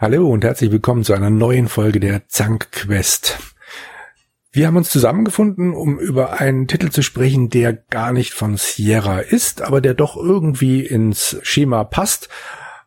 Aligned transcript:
Hallo 0.00 0.30
und 0.30 0.44
herzlich 0.44 0.72
willkommen 0.72 1.04
zu 1.04 1.12
einer 1.12 1.28
neuen 1.28 1.68
Folge 1.68 2.00
der 2.00 2.26
Zank 2.26 2.72
Quest. 2.72 3.38
Wir 4.50 4.66
haben 4.66 4.78
uns 4.78 4.88
zusammengefunden, 4.88 5.74
um 5.74 5.98
über 5.98 6.40
einen 6.40 6.66
Titel 6.68 6.88
zu 6.88 7.02
sprechen, 7.02 7.50
der 7.50 7.74
gar 7.74 8.14
nicht 8.14 8.32
von 8.32 8.56
Sierra 8.56 9.18
ist, 9.18 9.60
aber 9.60 9.82
der 9.82 9.92
doch 9.92 10.16
irgendwie 10.16 10.80
ins 10.80 11.36
Schema 11.42 11.84
passt. 11.84 12.30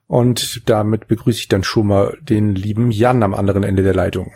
Und 0.08 0.68
damit 0.68 1.08
begrüße 1.08 1.38
ich 1.38 1.48
dann 1.50 1.64
schon 1.64 1.86
mal 1.86 2.18
den 2.20 2.56
lieben 2.56 2.90
Jan 2.90 3.22
am 3.22 3.36
anderen 3.36 3.62
Ende 3.62 3.84
der 3.84 3.94
Leitung. 3.94 4.32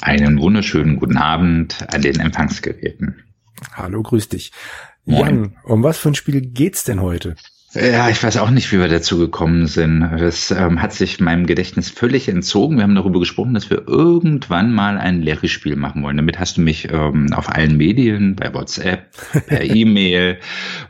Einen 0.00 0.40
wunderschönen 0.40 0.96
guten 0.96 1.18
Abend 1.18 1.86
an 1.86 2.02
den 2.02 2.18
Empfangsgeräten. 2.18 3.22
Hallo, 3.74 4.02
grüß 4.02 4.28
dich. 4.28 4.50
Moin. 5.04 5.20
Jan, 5.20 5.56
um 5.62 5.84
was 5.84 5.98
für 5.98 6.08
ein 6.08 6.16
Spiel 6.16 6.40
geht's 6.40 6.82
denn 6.82 7.00
heute? 7.00 7.36
Ja, 7.74 8.08
ich 8.08 8.22
weiß 8.22 8.38
auch 8.38 8.48
nicht, 8.48 8.72
wie 8.72 8.78
wir 8.78 8.88
dazu 8.88 9.18
gekommen 9.18 9.66
sind. 9.66 10.00
Das 10.00 10.50
ähm, 10.50 10.80
hat 10.80 10.94
sich 10.94 11.20
meinem 11.20 11.44
Gedächtnis 11.44 11.90
völlig 11.90 12.26
entzogen. 12.26 12.78
Wir 12.78 12.84
haben 12.84 12.94
darüber 12.94 13.20
gesprochen, 13.20 13.52
dass 13.52 13.68
wir 13.68 13.86
irgendwann 13.86 14.72
mal 14.72 14.96
ein 14.96 15.20
Larry-Spiel 15.20 15.76
machen 15.76 16.02
wollen. 16.02 16.16
Damit 16.16 16.38
hast 16.40 16.56
du 16.56 16.62
mich 16.62 16.90
ähm, 16.90 17.30
auf 17.34 17.50
allen 17.50 17.76
Medien, 17.76 18.36
bei 18.36 18.54
WhatsApp, 18.54 19.10
per 19.46 19.62
E-Mail, 19.76 20.38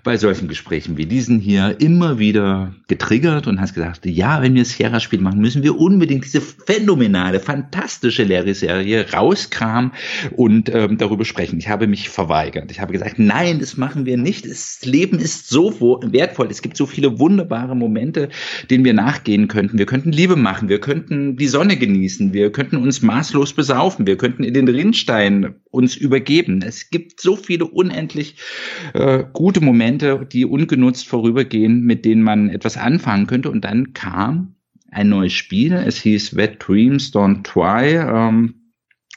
bei 0.04 0.16
solchen 0.18 0.46
Gesprächen 0.46 0.96
wie 0.96 1.06
diesen 1.06 1.40
hier 1.40 1.80
immer 1.80 2.20
wieder 2.20 2.72
getriggert 2.86 3.48
und 3.48 3.60
hast 3.60 3.74
gesagt, 3.74 4.06
ja, 4.06 4.40
wenn 4.40 4.54
wir 4.54 4.64
Sierra-Spiel 4.64 5.20
machen, 5.20 5.40
müssen 5.40 5.64
wir 5.64 5.76
unbedingt 5.80 6.26
diese 6.26 6.40
phänomenale, 6.40 7.40
fantastische 7.40 8.22
Larry-Serie 8.22 9.12
rauskramen 9.12 9.90
und 10.36 10.72
ähm, 10.72 10.96
darüber 10.96 11.24
sprechen. 11.24 11.58
Ich 11.58 11.68
habe 11.68 11.88
mich 11.88 12.08
verweigert. 12.08 12.70
Ich 12.70 12.78
habe 12.78 12.92
gesagt, 12.92 13.18
nein, 13.18 13.58
das 13.58 13.76
machen 13.76 14.06
wir 14.06 14.16
nicht. 14.16 14.48
Das 14.48 14.78
Leben 14.84 15.18
ist 15.18 15.48
so 15.48 15.72
wertvoll. 16.02 16.46
Es 16.52 16.67
gibt 16.68 16.76
so 16.76 16.84
viele 16.84 17.18
wunderbare 17.18 17.74
Momente, 17.74 18.28
denen 18.70 18.84
wir 18.84 18.92
nachgehen 18.92 19.48
könnten. 19.48 19.78
Wir 19.78 19.86
könnten 19.86 20.12
Liebe 20.12 20.36
machen, 20.36 20.68
wir 20.68 20.80
könnten 20.80 21.36
die 21.36 21.48
Sonne 21.48 21.78
genießen, 21.78 22.34
wir 22.34 22.52
könnten 22.52 22.76
uns 22.76 23.00
maßlos 23.00 23.54
besaufen, 23.54 24.06
wir 24.06 24.18
könnten 24.18 24.44
in 24.44 24.52
den 24.52 24.68
Rinnstein 24.68 25.54
uns 25.70 25.96
übergeben. 25.96 26.60
Es 26.60 26.90
gibt 26.90 27.22
so 27.22 27.36
viele 27.36 27.64
unendlich 27.64 28.36
äh, 28.92 29.24
gute 29.32 29.62
Momente, 29.62 30.26
die 30.30 30.44
ungenutzt 30.44 31.08
vorübergehen, 31.08 31.84
mit 31.84 32.04
denen 32.04 32.22
man 32.22 32.50
etwas 32.50 32.76
anfangen 32.76 33.26
könnte. 33.26 33.50
Und 33.50 33.64
dann 33.64 33.94
kam 33.94 34.56
ein 34.90 35.08
neues 35.08 35.32
Spiel. 35.32 35.72
Es 35.72 35.96
hieß 36.02 36.36
Wet 36.36 36.62
Dreams 36.66 37.14
Don't 37.14 37.44
Try. 37.44 37.94
Ähm, 37.96 38.72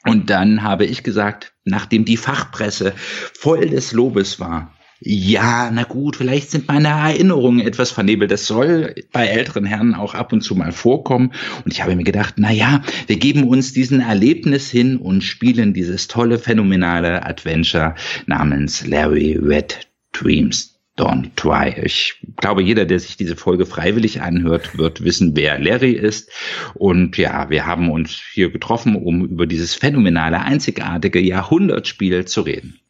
und 0.05 0.29
dann 0.29 0.63
habe 0.63 0.85
ich 0.85 1.03
gesagt, 1.03 1.53
nachdem 1.65 2.05
die 2.05 2.17
Fachpresse 2.17 2.93
voll 2.95 3.67
des 3.67 3.91
Lobes 3.91 4.39
war, 4.39 4.73
ja, 5.03 5.71
na 5.73 5.83
gut, 5.83 6.17
vielleicht 6.17 6.51
sind 6.51 6.67
meine 6.67 6.89
Erinnerungen 6.89 7.59
etwas 7.59 7.89
vernebelt. 7.89 8.29
Das 8.29 8.45
soll 8.45 8.93
bei 9.11 9.25
älteren 9.25 9.65
Herren 9.65 9.95
auch 9.95 10.13
ab 10.13 10.31
und 10.31 10.41
zu 10.41 10.53
mal 10.53 10.71
vorkommen. 10.71 11.33
Und 11.65 11.73
ich 11.73 11.81
habe 11.81 11.95
mir 11.95 12.03
gedacht, 12.03 12.35
na 12.37 12.51
ja, 12.51 12.83
wir 13.07 13.15
geben 13.15 13.45
uns 13.45 13.73
diesen 13.73 13.99
Erlebnis 13.99 14.69
hin 14.69 14.97
und 14.97 15.23
spielen 15.23 15.73
dieses 15.73 16.07
tolle, 16.07 16.37
phänomenale 16.37 17.25
Adventure 17.25 17.95
namens 18.27 18.85
Larry 18.85 19.39
Red 19.41 19.87
Dreams. 20.11 20.79
Don't 20.97 21.31
try. 21.35 21.73
Ich 21.83 22.21
glaube, 22.37 22.61
jeder, 22.61 22.85
der 22.85 22.99
sich 22.99 23.17
diese 23.17 23.35
Folge 23.35 23.65
freiwillig 23.65 24.21
anhört, 24.21 24.77
wird 24.77 25.03
wissen, 25.03 25.35
wer 25.35 25.57
Larry 25.57 25.93
ist. 25.93 26.29
Und 26.75 27.17
ja, 27.17 27.49
wir 27.49 27.65
haben 27.65 27.89
uns 27.89 28.21
hier 28.33 28.51
getroffen, 28.51 28.95
um 28.95 29.25
über 29.25 29.47
dieses 29.47 29.73
phänomenale, 29.73 30.41
einzigartige 30.41 31.19
Jahrhundertspiel 31.19 32.25
zu 32.25 32.41
reden. 32.41 32.81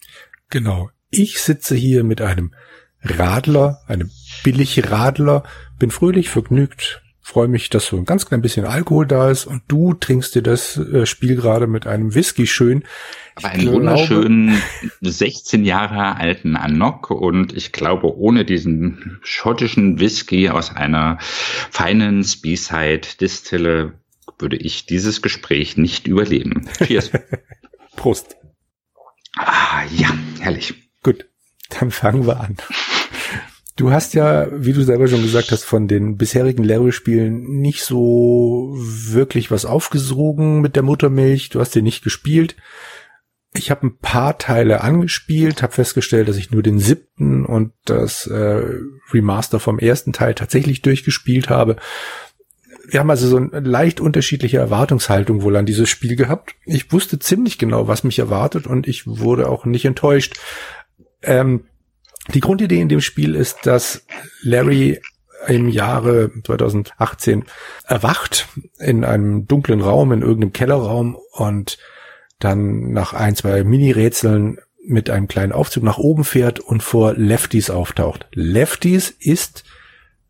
Genau. 0.50 0.90
Ich 1.12 1.42
sitze 1.42 1.76
hier 1.76 2.04
mit 2.04 2.22
einem 2.22 2.54
Radler, 3.04 3.81
einem 3.88 4.09
Billigradler, 4.44 5.44
bin 5.78 5.92
fröhlich, 5.92 6.30
vergnügt, 6.30 7.02
freue 7.22 7.48
mich, 7.48 7.70
dass 7.70 7.86
so 7.86 7.98
ein 7.98 8.06
ganz 8.06 8.26
klein 8.26 8.42
bisschen 8.42 8.66
Alkohol 8.66 9.06
da 9.08 9.30
ist 9.30 9.45
und 9.45 9.64
du 9.68 9.94
trinkst 9.94 10.36
dir 10.36 10.42
das 10.42 10.78
äh, 10.78 11.06
Spiel 11.06 11.36
gerade 11.36 11.68
mit 11.68 11.88
einem 11.88 12.16
Whisky 12.16 12.48
schön. 12.48 12.84
Aber 13.36 13.50
einen 13.50 13.62
glaube, 13.62 13.78
wunderschönen 13.78 14.62
16 15.02 15.64
Jahre 15.64 16.18
alten 16.18 16.56
Anok 16.56 17.12
und 17.12 17.56
ich 17.56 17.72
glaube, 17.72 18.16
ohne 18.18 18.46
diesen 18.46 19.19
schottischen 19.22 20.00
Whisky 20.00 20.50
aus 20.50 20.75
einer 20.75 21.18
feinen 21.19 22.24
Speyside 22.24 23.08
Distille 23.19 23.94
würde 24.40 24.58
ich 24.58 24.85
dieses 24.85 25.22
Gespräch 25.22 25.78
nicht 25.78 26.08
überleben. 26.08 26.69
Cheers. 26.85 27.12
Prost. 27.96 28.35
Ah, 29.38 29.84
ja, 29.96 30.09
herrlich. 30.40 30.81
Gut, 31.03 31.28
dann 31.69 31.91
fangen 31.91 32.25
wir 32.25 32.39
an. 32.39 32.57
Du 33.75 33.91
hast 33.91 34.13
ja, 34.13 34.47
wie 34.51 34.73
du 34.73 34.84
selber 34.84 35.07
schon 35.07 35.23
gesagt 35.23 35.51
hast, 35.51 35.63
von 35.63 35.88
den 35.88 36.17
bisherigen 36.17 36.63
Larry-Spielen 36.63 37.62
nicht 37.62 37.84
so 37.84 38.75
wirklich 38.75 39.50
was 39.50 39.66
aufgesogen 39.66 40.61
mit 40.61 40.75
der 40.75 40.84
Muttermilch. 40.84 41.50
Du 41.50 41.59
hast 41.59 41.73
den 41.73 41.85
nicht 41.85 42.03
gespielt. 42.03 42.56
Ich 43.53 43.72
habe 43.72 43.88
ein 43.88 43.97
paar 43.97 44.38
Teile 44.38 44.81
angespielt, 44.81 45.61
habe 45.61 45.73
festgestellt, 45.73 46.29
dass 46.29 46.38
ich 46.38 46.51
nur 46.51 46.63
den 46.63 46.79
siebten 46.79 47.45
und 47.45 47.73
das 47.85 48.28
äh, 48.28 48.63
Remaster 49.11 49.59
vom 49.59 49.79
ersten 49.79 50.13
Teil 50.13 50.35
tatsächlich 50.35 50.81
durchgespielt 50.81 51.50
habe. 51.50 51.78
Wir 52.88 53.00
haben 53.00 53.09
also 53.09 53.28
so 53.28 53.38
eine 53.38 53.59
leicht 53.59 54.00
unterschiedliche 54.00 54.57
Erwartungshaltung 54.57 55.41
wohl 55.41 55.56
an 55.56 55.66
dieses 55.66 55.90
Spiel 55.90 56.16
gehabt. 56.16 56.56
Ich 56.66 56.91
wusste 56.91 57.19
ziemlich 57.19 57.57
genau, 57.57 57.88
was 57.88 58.03
mich 58.03 58.19
erwartet 58.19 58.67
und 58.67 58.88
ich 58.88 59.06
wurde 59.06 59.50
auch 59.50 59.66
nicht 59.66 59.85
enttäuscht. 59.85 60.40
Ähm, 61.24 61.66
die 62.34 62.40
Grundidee 62.40 62.82
in 62.82 62.90
dem 62.90 63.02
Spiel 63.02 63.36
ist, 63.36 63.66
dass 63.66 64.06
Larry 64.42 65.02
im 65.48 65.70
Jahre 65.70 66.32
2018 66.46 67.46
erwacht 67.86 68.48
in 68.78 69.04
einem 69.04 69.48
dunklen 69.48 69.82
Raum, 69.82 70.12
in 70.12 70.22
irgendeinem 70.22 70.54
Kellerraum 70.54 71.18
und 71.32 71.78
dann 72.40 72.92
nach 72.92 73.14
ein, 73.14 73.36
zwei 73.36 73.64
Mini-Rätseln 73.64 74.59
mit 74.84 75.09
einem 75.09 75.28
kleinen 75.28 75.52
Aufzug 75.52 75.84
nach 75.84 75.98
oben 75.98 76.24
fährt 76.24 76.59
und 76.59 76.82
vor 76.82 77.14
Lefties 77.14 77.70
auftaucht. 77.70 78.28
Lefties 78.34 79.09
ist, 79.09 79.64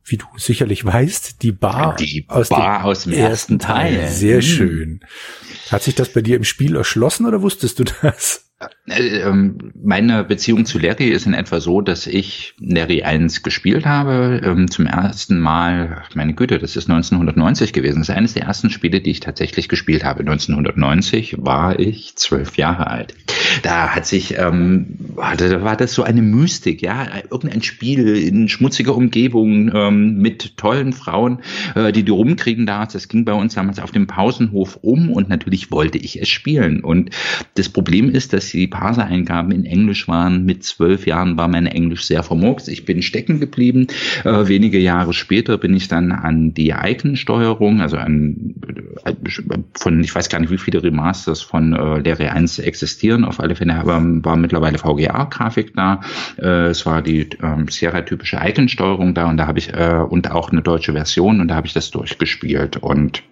wie 0.03 0.17
du 0.17 0.25
sicherlich 0.35 0.83
weißt, 0.83 1.41
die 1.41 1.51
Bar, 1.51 1.95
die 1.95 2.25
aus, 2.27 2.49
Bar 2.49 2.79
dem 2.79 2.85
aus 2.85 3.03
dem 3.03 3.13
ersten 3.13 3.59
Teil. 3.59 3.95
Teil. 3.95 4.09
Sehr 4.09 4.37
hm. 4.37 4.41
schön. 4.41 4.99
Hat 5.69 5.83
sich 5.83 5.95
das 5.95 6.09
bei 6.09 6.21
dir 6.21 6.35
im 6.35 6.43
Spiel 6.43 6.75
erschlossen 6.75 7.25
oder 7.25 7.41
wusstest 7.41 7.79
du 7.79 7.85
das? 8.01 8.50
Äh, 8.87 9.21
ähm, 9.21 9.71
meine 9.81 10.23
Beziehung 10.23 10.65
zu 10.65 10.79
Larry 10.79 11.09
ist 11.09 11.25
in 11.25 11.33
etwa 11.33 11.59
so, 11.59 11.81
dass 11.81 12.07
ich 12.07 12.53
Larry 12.59 13.03
1 13.03 13.43
gespielt 13.43 13.85
habe. 13.85 14.41
Ähm, 14.43 14.69
zum 14.69 14.85
ersten 14.85 15.39
Mal, 15.39 16.03
meine 16.13 16.33
Güte, 16.33 16.59
das 16.59 16.75
ist 16.75 16.89
1990 16.89 17.73
gewesen. 17.73 17.99
Das 17.99 18.09
ist 18.09 18.15
eines 18.15 18.33
der 18.33 18.43
ersten 18.43 18.69
Spiele, 18.69 19.01
die 19.01 19.11
ich 19.11 19.19
tatsächlich 19.19 19.69
gespielt 19.69 20.03
habe. 20.03 20.19
1990 20.21 21.37
war 21.39 21.79
ich 21.79 22.15
zwölf 22.15 22.57
Jahre 22.57 22.87
alt. 22.87 23.15
Da 23.63 23.89
hat 23.89 24.05
sich, 24.05 24.37
ähm, 24.37 24.97
da 25.37 25.63
war 25.63 25.75
das 25.75 25.93
so 25.93 26.03
eine 26.03 26.21
Mystik, 26.21 26.81
ja, 26.81 27.07
irgendein 27.29 27.63
Spiel 27.63 28.15
in 28.15 28.47
schmutziger 28.49 28.95
Umgebung 28.95 29.71
ähm, 29.73 30.17
mit 30.17 30.57
tollen 30.57 30.93
Frauen, 30.93 31.39
äh, 31.75 31.91
die 31.91 32.03
du 32.03 32.15
rumkriegen 32.15 32.65
darfst. 32.65 32.95
Das 32.95 33.07
ging 33.07 33.25
bei 33.25 33.33
uns 33.33 33.55
damals 33.55 33.79
auf 33.79 33.91
dem 33.91 34.07
Pausenhof 34.07 34.79
um 34.81 35.11
und 35.11 35.29
natürlich 35.29 35.71
wollte 35.71 35.97
ich 35.97 36.21
es 36.21 36.29
spielen. 36.29 36.81
Und 36.81 37.11
das 37.55 37.69
Problem 37.69 38.09
ist, 38.09 38.33
dass 38.33 38.50
die 38.51 38.67
Parser-Eingaben 38.67 39.51
in 39.51 39.65
Englisch 39.65 40.07
waren. 40.07 40.45
Mit 40.45 40.63
zwölf 40.63 41.05
Jahren 41.05 41.37
war 41.37 41.47
mein 41.47 41.67
Englisch 41.67 42.05
sehr 42.05 42.23
vermurks. 42.23 42.67
Ich 42.67 42.85
bin 42.85 43.01
stecken 43.01 43.39
geblieben. 43.39 43.87
Äh, 44.23 44.47
wenige 44.47 44.79
Jahre 44.79 45.13
später 45.13 45.57
bin 45.57 45.73
ich 45.75 45.87
dann 45.87 46.11
an 46.11 46.53
die 46.53 46.69
Icon-Steuerung, 46.69 47.81
also 47.81 47.97
an 47.97 48.55
von, 49.75 50.03
ich 50.03 50.13
weiß 50.13 50.29
gar 50.29 50.39
nicht, 50.39 50.51
wie 50.51 50.57
viele 50.57 50.83
Remasters 50.83 51.41
von 51.41 51.73
äh, 51.73 51.99
Larry 51.99 52.27
1 52.27 52.59
existieren. 52.59 53.25
Auf 53.25 53.39
alle 53.39 53.55
Fälle 53.55 53.81
war, 53.85 54.01
war 54.23 54.35
mittlerweile 54.35 54.77
VGA-Grafik 54.77 55.73
da. 55.75 56.01
Äh, 56.37 56.67
es 56.67 56.85
war 56.85 57.01
die 57.01 57.21
äh, 57.21 57.65
Sierra-typische 57.69 58.39
Icon-Steuerung 58.41 59.13
da 59.13 59.29
und 59.29 59.37
da 59.37 59.47
habe 59.47 59.59
ich 59.59 59.73
äh, 59.73 60.05
und 60.07 60.31
auch 60.31 60.51
eine 60.51 60.61
deutsche 60.61 60.93
Version 60.93 61.41
und 61.41 61.47
da 61.47 61.55
habe 61.55 61.67
ich 61.67 61.73
das 61.73 61.91
durchgespielt 61.91 62.77
und 62.77 63.23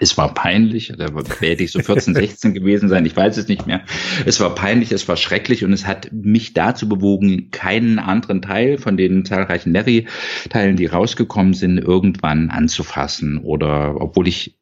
es 0.00 0.18
war 0.18 0.34
peinlich, 0.34 0.92
da 0.96 1.14
werde 1.14 1.62
ich 1.62 1.72
so 1.72 1.80
14, 1.80 2.14
16 2.14 2.54
gewesen 2.54 2.88
sein, 2.88 3.06
ich 3.06 3.16
weiß 3.16 3.36
es 3.36 3.48
nicht 3.48 3.66
mehr. 3.66 3.82
Es 4.26 4.40
war 4.40 4.54
peinlich, 4.54 4.92
es 4.92 5.06
war 5.08 5.16
schrecklich 5.16 5.64
und 5.64 5.72
es 5.72 5.86
hat 5.86 6.10
mich 6.12 6.52
dazu 6.52 6.88
bewogen, 6.88 7.50
keinen 7.50 7.98
anderen 7.98 8.42
Teil 8.42 8.78
von 8.78 8.96
den 8.96 9.24
zahlreichen 9.24 9.72
Larry-Teilen, 9.72 10.76
die 10.76 10.86
rausgekommen 10.86 11.54
sind, 11.54 11.78
irgendwann 11.78 12.50
anzufassen. 12.50 13.38
Oder 13.38 14.00
obwohl 14.00 14.28
ich 14.28 14.58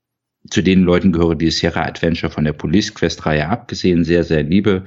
zu 0.50 0.60
den 0.62 0.82
Leuten 0.82 1.12
gehöre, 1.12 1.36
die 1.36 1.50
Sierra 1.50 1.82
Adventure 1.82 2.32
von 2.32 2.44
der 2.44 2.52
Police 2.52 2.94
Quest 2.94 3.24
Reihe 3.26 3.48
abgesehen 3.48 4.04
sehr, 4.04 4.24
sehr 4.24 4.42
liebe, 4.42 4.84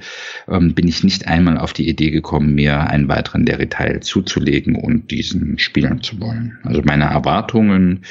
ähm, 0.48 0.74
bin 0.74 0.86
ich 0.86 1.02
nicht 1.02 1.26
einmal 1.28 1.58
auf 1.58 1.72
die 1.72 1.88
Idee 1.88 2.10
gekommen, 2.10 2.54
mir 2.54 2.80
einen 2.80 3.08
weiteren 3.08 3.46
Larry-Teil 3.46 4.00
zuzulegen 4.00 4.76
und 4.76 5.10
diesen 5.10 5.58
spielen 5.58 6.02
zu 6.02 6.20
wollen. 6.20 6.58
Also 6.62 6.82
meine 6.84 7.04
Erwartungen 7.04 8.04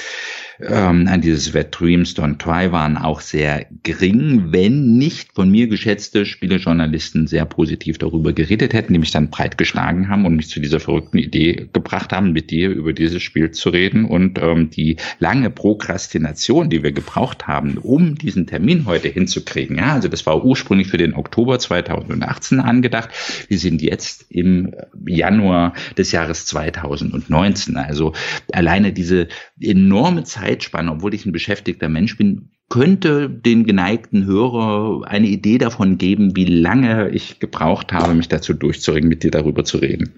ähm, 0.60 1.08
an 1.08 1.22
dieses 1.22 1.54
Wet 1.54 1.78
Dreams 1.78 2.16
Don't 2.16 2.38
Try 2.38 2.72
waren 2.72 2.98
auch 2.98 3.20
sehr 3.20 3.66
gering, 3.84 4.52
wenn 4.52 4.98
nicht 4.98 5.34
von 5.34 5.50
mir 5.50 5.68
geschätzte 5.68 6.26
Spielejournalisten 6.26 7.28
sehr 7.28 7.46
positiv 7.46 7.98
darüber 7.98 8.34
geredet 8.34 8.74
hätten, 8.74 8.94
die 8.94 9.00
mich 9.00 9.12
dann 9.12 9.30
breit 9.30 9.58
geschlagen 9.58 10.10
haben 10.10 10.26
und 10.26 10.36
mich 10.36 10.48
zu 10.48 10.60
dieser 10.60 10.80
verrückten 10.80 11.18
Idee 11.18 11.68
gebracht 11.74 12.14
haben, 12.14 12.32
mit 12.32 12.52
dir 12.52 12.70
über 12.70 12.94
dieses 12.94 13.22
Spiel 13.22 13.52
zu 13.52 13.70
reden 13.70 14.06
und 14.06 14.40
ähm, 14.42 14.70
die 14.70 14.98
lange 15.20 15.50
Prokrastination, 15.50 16.70
die 16.70 16.84
wir 16.84 16.92
gebraucht 16.92 17.35
haben, 17.44 17.78
um 17.78 18.16
diesen 18.16 18.48
Termin 18.48 18.86
heute 18.86 19.08
hinzukriegen. 19.10 19.78
Ja, 19.78 19.94
also 19.94 20.08
das 20.08 20.26
war 20.26 20.44
ursprünglich 20.44 20.88
für 20.88 20.98
den 20.98 21.14
Oktober 21.14 21.60
2018 21.60 22.60
angedacht. 22.60 23.10
Wir 23.48 23.60
sind 23.60 23.82
jetzt 23.82 24.26
im 24.30 24.74
Januar 25.06 25.74
des 25.98 26.12
Jahres 26.12 26.46
2019. 26.46 27.78
Also 27.78 28.14
alleine 28.52 28.94
diese 28.94 29.28
enorme 29.60 30.24
Zeit 30.24 30.46
Zeitspanne, 30.46 30.92
obwohl 30.92 31.14
ich 31.14 31.26
ein 31.26 31.32
beschäftigter 31.32 31.90
Mensch 31.90 32.18
bin, 32.18 32.50
könnte 32.70 33.30
den 33.30 33.66
geneigten 33.66 34.26
Hörer 34.26 35.08
eine 35.08 35.28
Idee 35.28 35.58
davon 35.58 35.98
geben, 35.98 36.36
wie 36.36 36.46
lange 36.46 37.10
ich 37.10 37.40
gebraucht 37.40 37.94
habe, 37.94 38.14
mich 38.14 38.28
dazu 38.28 38.54
durchzuringen, 38.54 39.10
mit 39.10 39.24
dir 39.24 39.32
darüber 39.32 39.64
zu 39.64 39.78
reden. 39.78 40.14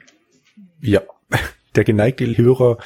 Ja, 0.82 1.02
der 1.78 1.84
geneigte 1.84 2.26
Hörer 2.38 2.78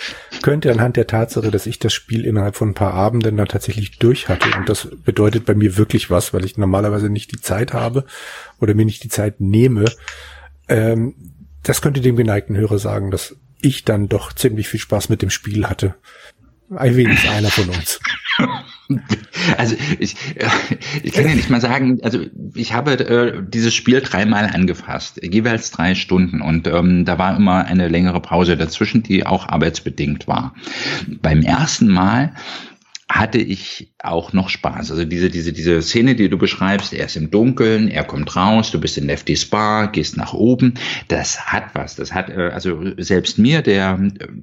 könnte 0.41 0.71
anhand 0.71 0.97
der 0.97 1.07
Tatsache, 1.07 1.49
dass 1.49 1.65
ich 1.65 1.79
das 1.79 1.93
Spiel 1.93 2.25
innerhalb 2.25 2.55
von 2.55 2.69
ein 2.69 2.73
paar 2.75 2.93
Abenden 2.93 3.37
dann 3.37 3.47
tatsächlich 3.47 3.97
durch 3.97 4.29
hatte, 4.29 4.49
und 4.57 4.69
das 4.69 4.87
bedeutet 5.03 5.45
bei 5.45 5.55
mir 5.55 5.77
wirklich 5.77 6.09
was, 6.09 6.33
weil 6.33 6.45
ich 6.45 6.57
normalerweise 6.57 7.09
nicht 7.09 7.31
die 7.31 7.41
Zeit 7.41 7.73
habe 7.73 8.05
oder 8.59 8.73
mir 8.73 8.85
nicht 8.85 9.03
die 9.03 9.09
Zeit 9.09 9.41
nehme, 9.41 9.85
ähm, 10.67 11.15
das 11.63 11.81
könnte 11.81 12.01
dem 12.01 12.15
geneigten 12.15 12.55
Hörer 12.55 12.79
sagen, 12.79 13.11
dass 13.11 13.35
ich 13.61 13.83
dann 13.85 14.09
doch 14.09 14.33
ziemlich 14.33 14.67
viel 14.67 14.79
Spaß 14.79 15.09
mit 15.09 15.21
dem 15.21 15.29
Spiel 15.29 15.67
hatte. 15.67 15.95
Ein 16.75 16.95
wenig 16.95 17.29
einer 17.29 17.49
von 17.49 17.69
uns. 17.69 17.99
Also 19.57 19.75
ich, 19.99 20.15
ich 21.03 21.13
kann 21.13 21.27
ja 21.27 21.35
nicht 21.35 21.49
mal 21.49 21.61
sagen, 21.61 21.99
also 22.03 22.25
ich 22.53 22.73
habe 22.73 22.93
äh, 22.99 23.41
dieses 23.47 23.73
Spiel 23.73 24.01
dreimal 24.01 24.45
angefasst, 24.45 25.19
jeweils 25.23 25.71
drei 25.71 25.95
Stunden 25.95 26.41
und 26.41 26.67
ähm, 26.67 27.05
da 27.05 27.17
war 27.17 27.35
immer 27.35 27.65
eine 27.65 27.87
längere 27.87 28.21
Pause 28.21 28.57
dazwischen, 28.57 29.03
die 29.03 29.25
auch 29.25 29.47
arbeitsbedingt 29.47 30.27
war. 30.27 30.53
Beim 31.21 31.41
ersten 31.41 31.87
Mal 31.87 32.33
hatte 33.11 33.39
ich 33.39 33.93
auch 33.99 34.31
noch 34.31 34.49
Spaß. 34.49 34.91
Also 34.91 35.05
diese, 35.05 35.29
diese, 35.29 35.51
diese 35.51 35.81
Szene, 35.81 36.15
die 36.15 36.29
du 36.29 36.37
beschreibst, 36.37 36.93
er 36.93 37.05
ist 37.05 37.17
im 37.17 37.29
Dunkeln, 37.29 37.89
er 37.89 38.03
kommt 38.03 38.35
raus, 38.35 38.71
du 38.71 38.79
bist 38.79 38.97
in 38.97 39.05
Lefty's 39.05 39.45
Bar, 39.45 39.91
gehst 39.91 40.17
nach 40.17 40.33
oben, 40.33 40.75
das 41.09 41.47
hat 41.47 41.73
was. 41.73 41.95
Das 41.95 42.13
hat, 42.13 42.29
äh, 42.29 42.51
also 42.53 42.81
selbst 42.97 43.37
mir, 43.37 43.61
der 43.61 43.99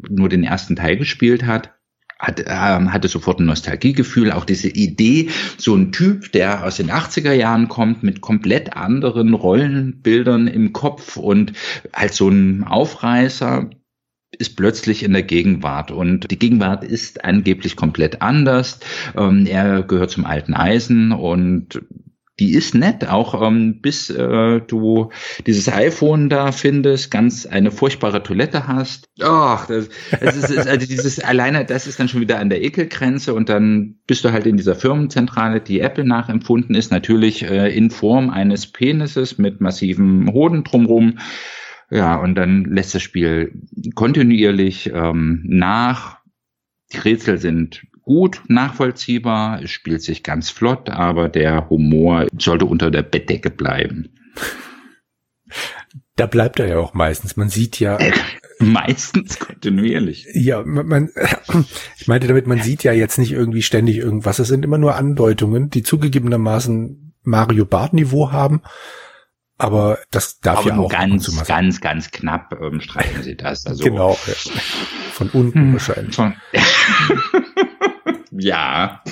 nur 0.09 0.29
den 0.29 0.45
ersten 0.45 0.77
Teil 0.77 0.97
gespielt 0.97 1.47
hat, 1.47 1.78
hat, 2.19 2.43
ähm, 2.47 2.93
hatte 2.93 3.09
sofort 3.09 3.41
ein 3.41 3.47
Nostalgiegefühl, 3.47 4.32
auch 4.32 4.44
diese 4.44 4.69
Idee, 4.69 5.31
so 5.56 5.75
ein 5.75 5.93
Typ, 5.93 6.32
der 6.32 6.65
aus 6.65 6.76
den 6.76 6.91
80er 6.91 7.32
Jahren 7.32 7.69
kommt, 7.69 8.03
mit 8.03 8.20
komplett 8.20 8.76
anderen 8.76 9.35
Rollenbildern 9.35 10.49
im 10.49 10.73
Kopf 10.73 11.17
und 11.17 11.53
als 11.93 12.17
so 12.17 12.29
ein 12.29 12.65
Aufreißer, 12.65 13.70
ist 14.37 14.56
plötzlich 14.56 15.03
in 15.03 15.12
der 15.12 15.23
Gegenwart 15.23 15.91
und 15.91 16.31
die 16.31 16.38
Gegenwart 16.38 16.85
ist 16.85 17.25
angeblich 17.25 17.76
komplett 17.76 18.21
anders. 18.21 18.81
Ähm, 19.17 19.47
er 19.47 19.82
gehört 19.82 20.11
zum 20.11 20.26
alten 20.26 20.55
Eisen 20.55 21.12
und 21.12 21.81
die 22.40 22.55
ist 22.55 22.75
nett, 22.75 23.08
auch 23.08 23.43
ähm, 23.43 23.81
bis 23.81 24.11
äh, 24.11 24.61
du 24.61 25.11
dieses 25.46 25.69
iPhone 25.69 26.29
da 26.29 26.52
findest, 26.52 27.11
ganz 27.11 27.46
eine 27.46 27.73
furchtbare 27.73 28.23
Toilette 28.23 28.69
hast. 28.69 29.08
Ach, 29.20 29.67
das, 29.67 29.88
das 30.20 30.37
ist, 30.37 30.50
ist 30.50 30.69
also 30.69 30.87
dieses 30.87 31.19
alleine, 31.19 31.64
das 31.64 31.87
ist 31.87 31.99
dann 31.99 32.08
schon 32.08 32.20
wieder 32.20 32.38
an 32.38 32.49
der 32.49 32.62
Ekelgrenze 32.62 33.35
und 33.35 33.49
dann 33.49 33.96
bist 34.06 34.25
du 34.25 34.32
halt 34.32 34.46
in 34.46 34.56
dieser 34.56 34.76
Firmenzentrale, 34.76 35.61
die 35.61 35.81
Apple 35.81 36.05
nachempfunden 36.05 36.76
ist, 36.76 36.93
natürlich 36.93 37.43
äh, 37.43 37.75
in 37.76 37.90
Form 37.90 38.31
eines 38.31 38.70
Penises 38.70 39.38
mit 39.38 39.61
massivem 39.61 40.32
Hoden 40.32 40.62
drumrum. 40.62 41.19
Ja, 41.90 42.17
und 42.17 42.35
dann 42.35 42.64
lässt 42.64 42.94
das 42.94 43.02
Spiel 43.02 43.52
kontinuierlich 43.94 44.90
ähm, 44.94 45.43
nach. 45.44 46.19
Die 46.93 46.99
Rätsel 46.99 47.38
sind 47.38 47.82
gut 48.09 48.41
nachvollziehbar, 48.49 49.63
es 49.63 49.71
spielt 49.71 50.01
sich 50.01 50.23
ganz 50.23 50.49
flott, 50.49 50.89
aber 50.89 51.29
der 51.29 51.69
Humor 51.69 52.27
sollte 52.39 52.65
unter 52.65 52.91
der 52.91 53.03
Bettdecke 53.03 53.51
bleiben. 53.51 54.09
Da 56.17 56.25
bleibt 56.25 56.59
er 56.59 56.69
ja 56.69 56.79
auch 56.79 56.95
meistens. 56.95 57.37
Man 57.37 57.51
sieht 57.51 57.79
ja. 57.81 57.99
meistens 58.61 59.39
kontinuierlich. 59.39 60.27
Ja, 60.33 60.63
man, 60.65 61.11
ich 61.99 62.09
meinte 62.09 62.29
damit, 62.29 62.47
man 62.47 62.63
sieht 62.63 62.83
ja 62.83 62.93
jetzt 62.93 63.19
nicht 63.19 63.33
irgendwie 63.33 63.61
ständig 63.61 63.99
irgendwas. 63.99 64.39
Es 64.39 64.49
sind 64.49 64.65
immer 64.65 64.79
nur 64.79 64.95
Andeutungen, 64.95 65.69
die 65.69 65.83
zugegebenermaßen 65.83 67.15
Mario 67.25 67.67
Bart 67.67 67.93
Niveau 67.93 68.33
haben. 68.33 68.63
Aber 69.59 69.99
das 70.11 70.41
darf 70.41 70.61
aber 70.61 70.69
ja 70.71 70.79
auch 70.79 70.91
ganz, 70.91 71.47
ganz, 71.47 71.83
ganz 71.83 72.11
knapp 72.11 72.59
ähm, 72.59 72.81
streichen 72.81 73.23
sie 73.23 73.37
das. 73.37 73.67
Also 73.67 73.85
genau. 73.85 74.19
Ja. 74.27 74.35
Von 75.13 75.29
unten 75.29 75.59
hm, 75.59 75.73
wahrscheinlich. 75.75 76.17
Von 76.17 76.35
Ja. 78.38 79.02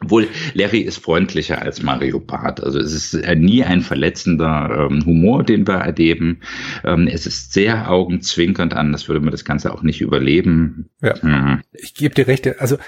Obwohl 0.00 0.28
Larry 0.54 0.80
ist 0.80 0.98
freundlicher 0.98 1.62
als 1.62 1.82
Mario 1.82 2.18
Barth. 2.18 2.62
Also 2.62 2.78
es 2.80 2.92
ist 2.92 3.14
äh, 3.14 3.36
nie 3.36 3.62
ein 3.62 3.82
verletzender 3.82 4.88
ähm, 4.90 5.04
Humor, 5.06 5.44
den 5.44 5.66
wir 5.66 5.74
erleben. 5.74 6.40
Ähm, 6.84 7.06
es 7.06 7.26
ist 7.26 7.52
sehr 7.52 7.88
augenzwinkernd 7.88 8.74
an, 8.74 8.92
das 8.92 9.08
würde 9.08 9.20
man 9.20 9.30
das 9.30 9.44
Ganze 9.44 9.72
auch 9.72 9.82
nicht 9.82 10.00
überleben. 10.00 10.88
Ja. 11.00 11.20
Hm. 11.22 11.60
Ich 11.72 11.94
gebe 11.94 12.14
dir 12.14 12.26
recht. 12.26 12.60
Also 12.60 12.78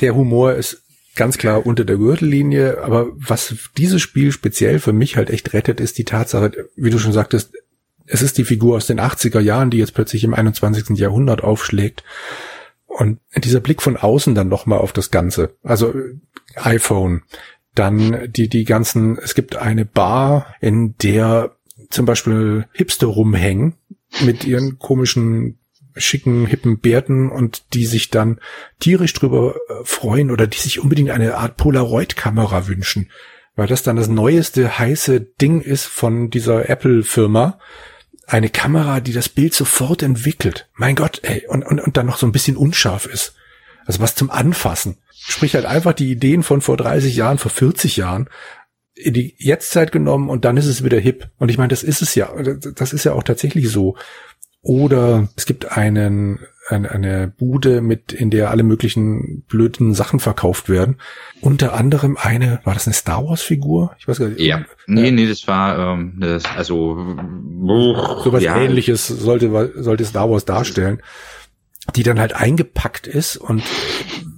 der 0.00 0.14
Humor 0.14 0.54
ist 0.54 0.84
ganz 1.16 1.36
klar 1.36 1.66
unter 1.66 1.84
der 1.84 1.96
Gürtellinie, 1.96 2.78
aber 2.82 3.08
was 3.14 3.54
dieses 3.76 4.00
Spiel 4.00 4.32
speziell 4.32 4.78
für 4.78 4.92
mich 4.92 5.16
halt 5.16 5.30
echt 5.30 5.52
rettet, 5.52 5.80
ist 5.80 5.98
die 5.98 6.04
Tatsache, 6.04 6.68
wie 6.76 6.90
du 6.90 6.98
schon 6.98 7.12
sagtest, 7.12 7.52
es 8.06 8.22
ist 8.22 8.38
die 8.38 8.44
Figur 8.44 8.76
aus 8.76 8.86
den 8.86 9.00
80er 9.00 9.40
Jahren, 9.40 9.70
die 9.70 9.78
jetzt 9.78 9.94
plötzlich 9.94 10.24
im 10.24 10.34
21. 10.34 10.98
Jahrhundert 10.98 11.42
aufschlägt. 11.42 12.02
Und 12.98 13.20
dieser 13.36 13.60
Blick 13.60 13.80
von 13.80 13.96
außen 13.96 14.34
dann 14.34 14.48
nochmal 14.48 14.78
auf 14.78 14.92
das 14.92 15.10
Ganze. 15.10 15.56
Also 15.62 15.94
iPhone, 16.56 17.22
dann 17.74 18.30
die, 18.30 18.48
die 18.48 18.64
ganzen, 18.64 19.18
es 19.18 19.34
gibt 19.34 19.56
eine 19.56 19.86
Bar, 19.86 20.54
in 20.60 20.94
der 20.98 21.56
zum 21.90 22.06
Beispiel 22.06 22.66
Hipster 22.72 23.06
rumhängen 23.06 23.74
mit 24.20 24.44
ihren 24.44 24.78
komischen 24.78 25.58
schicken, 25.96 26.46
hippen 26.46 26.80
Bärten 26.80 27.30
und 27.30 27.74
die 27.74 27.86
sich 27.86 28.10
dann 28.10 28.40
tierisch 28.80 29.12
drüber 29.12 29.56
äh, 29.68 29.84
freuen 29.84 30.30
oder 30.30 30.46
die 30.46 30.58
sich 30.58 30.80
unbedingt 30.80 31.10
eine 31.10 31.36
Art 31.36 31.56
Polaroid-Kamera 31.56 32.66
wünschen, 32.66 33.10
weil 33.56 33.66
das 33.66 33.82
dann 33.82 33.96
das 33.96 34.08
neueste 34.08 34.78
heiße 34.78 35.20
Ding 35.20 35.60
ist 35.60 35.84
von 35.84 36.30
dieser 36.30 36.68
Apple-Firma 36.68 37.58
eine 38.32 38.50
Kamera, 38.50 39.00
die 39.00 39.12
das 39.12 39.28
Bild 39.28 39.54
sofort 39.54 40.02
entwickelt. 40.02 40.68
Mein 40.74 40.96
Gott, 40.96 41.20
ey, 41.22 41.46
und, 41.48 41.64
und, 41.64 41.80
und 41.80 41.96
dann 41.96 42.06
noch 42.06 42.16
so 42.16 42.26
ein 42.26 42.32
bisschen 42.32 42.56
unscharf 42.56 43.06
ist. 43.06 43.34
Also 43.84 44.00
was 44.00 44.14
zum 44.14 44.30
Anfassen. 44.30 44.98
Sprich 45.12 45.54
halt 45.54 45.66
einfach 45.66 45.92
die 45.92 46.10
Ideen 46.10 46.42
von 46.42 46.60
vor 46.60 46.76
30 46.76 47.14
Jahren, 47.14 47.38
vor 47.38 47.50
40 47.50 47.96
Jahren 47.96 48.28
in 48.94 49.14
die 49.14 49.34
Jetztzeit 49.38 49.92
genommen 49.92 50.28
und 50.28 50.44
dann 50.44 50.56
ist 50.56 50.66
es 50.66 50.84
wieder 50.84 50.98
hip. 50.98 51.30
Und 51.38 51.50
ich 51.50 51.58
meine, 51.58 51.68
das 51.68 51.82
ist 51.82 52.02
es 52.02 52.14
ja. 52.14 52.30
Das 52.74 52.92
ist 52.92 53.04
ja 53.04 53.12
auch 53.12 53.22
tatsächlich 53.22 53.68
so. 53.70 53.96
Oder 54.62 55.28
es 55.36 55.46
gibt 55.46 55.72
einen 55.76 56.38
eine, 56.68 56.90
eine 56.90 57.28
Bude 57.28 57.80
mit, 57.80 58.12
in 58.12 58.30
der 58.30 58.50
alle 58.50 58.62
möglichen 58.62 59.42
blöden 59.48 59.94
Sachen 59.94 60.20
verkauft 60.20 60.68
werden. 60.68 60.96
Unter 61.40 61.74
anderem 61.74 62.16
eine, 62.16 62.60
war 62.64 62.74
das 62.74 62.86
eine 62.86 62.94
Star 62.94 63.24
Wars 63.26 63.42
Figur? 63.42 63.94
Ich 63.98 64.06
weiß 64.06 64.18
gar 64.18 64.28
nicht. 64.28 64.40
Ja, 64.40 64.64
nee, 64.86 65.10
nee, 65.10 65.26
das 65.26 65.46
war, 65.48 65.94
ähm, 65.94 66.18
das, 66.20 66.44
also, 66.44 67.16
sowas 68.22 68.42
ja. 68.42 68.56
ähnliches 68.56 69.06
sollte, 69.06 69.72
sollte 69.76 70.04
Star 70.04 70.30
Wars 70.30 70.44
darstellen, 70.44 71.02
die 71.96 72.04
dann 72.04 72.20
halt 72.20 72.34
eingepackt 72.34 73.06
ist 73.06 73.36
und 73.36 73.62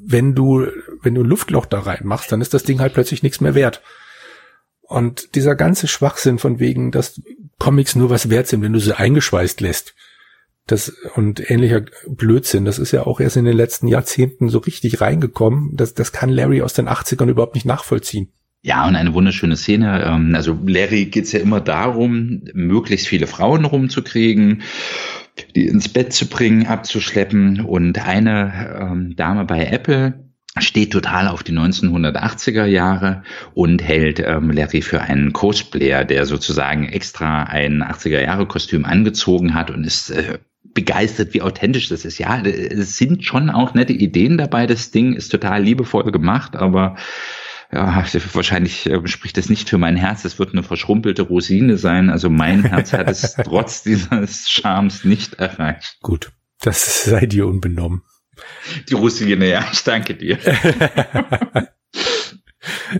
wenn 0.07 0.35
du, 0.35 0.67
wenn 1.03 1.15
du 1.15 1.23
ein 1.23 1.29
Luftloch 1.29 1.67
da 1.67 1.81
reinmachst, 1.81 2.31
dann 2.31 2.41
ist 2.41 2.55
das 2.55 2.63
Ding 2.63 2.81
halt 2.81 2.95
plötzlich 2.95 3.23
nichts 3.23 3.41
mehr 3.41 3.55
wert. 3.55 3.83
Und 4.83 5.35
dieser 5.35 5.55
ganze 5.55 5.89
Schwachsinn 5.89 6.39
von 6.39 6.59
wegen, 6.59 6.91
dass 6.91 7.21
Comics 7.59 7.97
nur 7.97 8.11
was 8.11 8.29
wert 8.29 8.47
sind, 8.47 8.63
wenn 8.63 8.73
du 8.73 8.81
sie 8.81 8.97
eingeschweißt 8.97 9.61
lässt 9.61 9.95
das 10.67 10.89
und 11.15 11.51
ähnlicher 11.51 11.83
Blödsinn, 12.09 12.65
das 12.65 12.79
ist 12.79 12.93
ja 12.93 13.07
auch 13.07 13.21
erst 13.21 13.37
in 13.37 13.45
den 13.45 13.57
letzten 13.57 13.87
Jahrzehnten 13.87 14.49
so 14.49 14.59
richtig 14.59 15.01
reingekommen. 15.01 15.71
Das, 15.75 15.95
das 15.95 16.13
kann 16.13 16.31
Larry 16.31 16.63
aus 16.63 16.73
den 16.73 16.89
80ern 16.89 17.29
überhaupt 17.29 17.55
nicht 17.55 17.67
nachvollziehen. 17.67 18.33
Ja, 18.63 18.89
und 18.89 18.97
eine 18.97 19.13
wunderschöne 19.13 19.57
Szene. 19.57 20.03
Ähm, 20.07 20.35
also 20.35 20.59
Larry 20.65 21.05
geht's 21.07 21.33
ja 21.33 21.41
immer 21.41 21.61
darum, 21.61 22.45
möglichst 22.55 23.07
viele 23.07 23.27
Frauen 23.27 23.67
rumzukriegen, 23.67 24.63
die 25.55 25.67
ins 25.67 25.91
Bett 25.91 26.15
zu 26.15 26.27
bringen, 26.31 26.67
abzuschleppen. 26.67 27.61
Und 27.61 27.99
eine 27.99 28.79
ähm, 28.81 29.17
Dame 29.17 29.45
bei 29.45 29.67
Apple 29.67 30.25
steht 30.57 30.93
total 30.93 31.29
auf 31.29 31.43
die 31.43 31.53
1980er 31.53 32.65
Jahre 32.65 33.23
und 33.53 33.83
hält 33.83 34.19
ähm, 34.21 34.51
Larry 34.51 34.81
für 34.81 35.03
einen 35.03 35.35
Cosplayer, 35.35 36.07
der 36.07 36.25
sozusagen 36.25 36.89
extra 36.89 37.43
ein 37.43 37.83
80er 37.83 38.23
Jahre 38.23 38.47
Kostüm 38.47 38.87
angezogen 38.87 39.53
hat 39.53 39.71
und 39.71 39.85
ist 39.85 40.11
äh, 40.11 40.39
begeistert, 40.73 41.35
wie 41.35 41.43
authentisch 41.43 41.89
das 41.89 42.05
ist. 42.05 42.19
Ja, 42.19 42.41
es 42.43 42.97
sind 42.97 43.25
schon 43.25 43.51
auch 43.51 43.75
nette 43.75 43.93
Ideen 43.93 44.39
dabei. 44.39 44.67
Das 44.67 44.91
Ding 44.91 45.15
ist 45.15 45.29
total 45.29 45.63
liebevoll 45.63 46.11
gemacht, 46.11 46.57
aber 46.57 46.97
ja, 47.73 48.05
wahrscheinlich 48.33 48.87
äh, 48.87 49.07
spricht 49.07 49.37
das 49.37 49.49
nicht 49.49 49.69
für 49.69 49.79
mein 49.79 49.97
Herz. 49.97 50.25
Es 50.25 50.39
wird 50.39 50.53
eine 50.53 50.63
verschrumpelte 50.63 51.23
Rosine 51.23 51.77
sein. 51.77 52.09
Also 52.11 52.31
mein 52.31 52.65
Herz 52.65 52.93
hat 52.93 53.11
es 53.11 53.35
trotz 53.45 53.83
dieses 53.83 54.49
Charmes 54.49 55.05
nicht 55.05 55.35
erreicht. 55.35 55.99
Gut, 56.01 56.33
das 56.61 57.05
sei 57.11 57.27
dir 57.27 57.47
unbenommen. 57.47 58.03
Die 58.89 58.95
Rosine, 58.95 59.49
ja, 59.49 59.65
ich 59.73 59.83
danke 59.85 60.15
dir. 60.15 60.39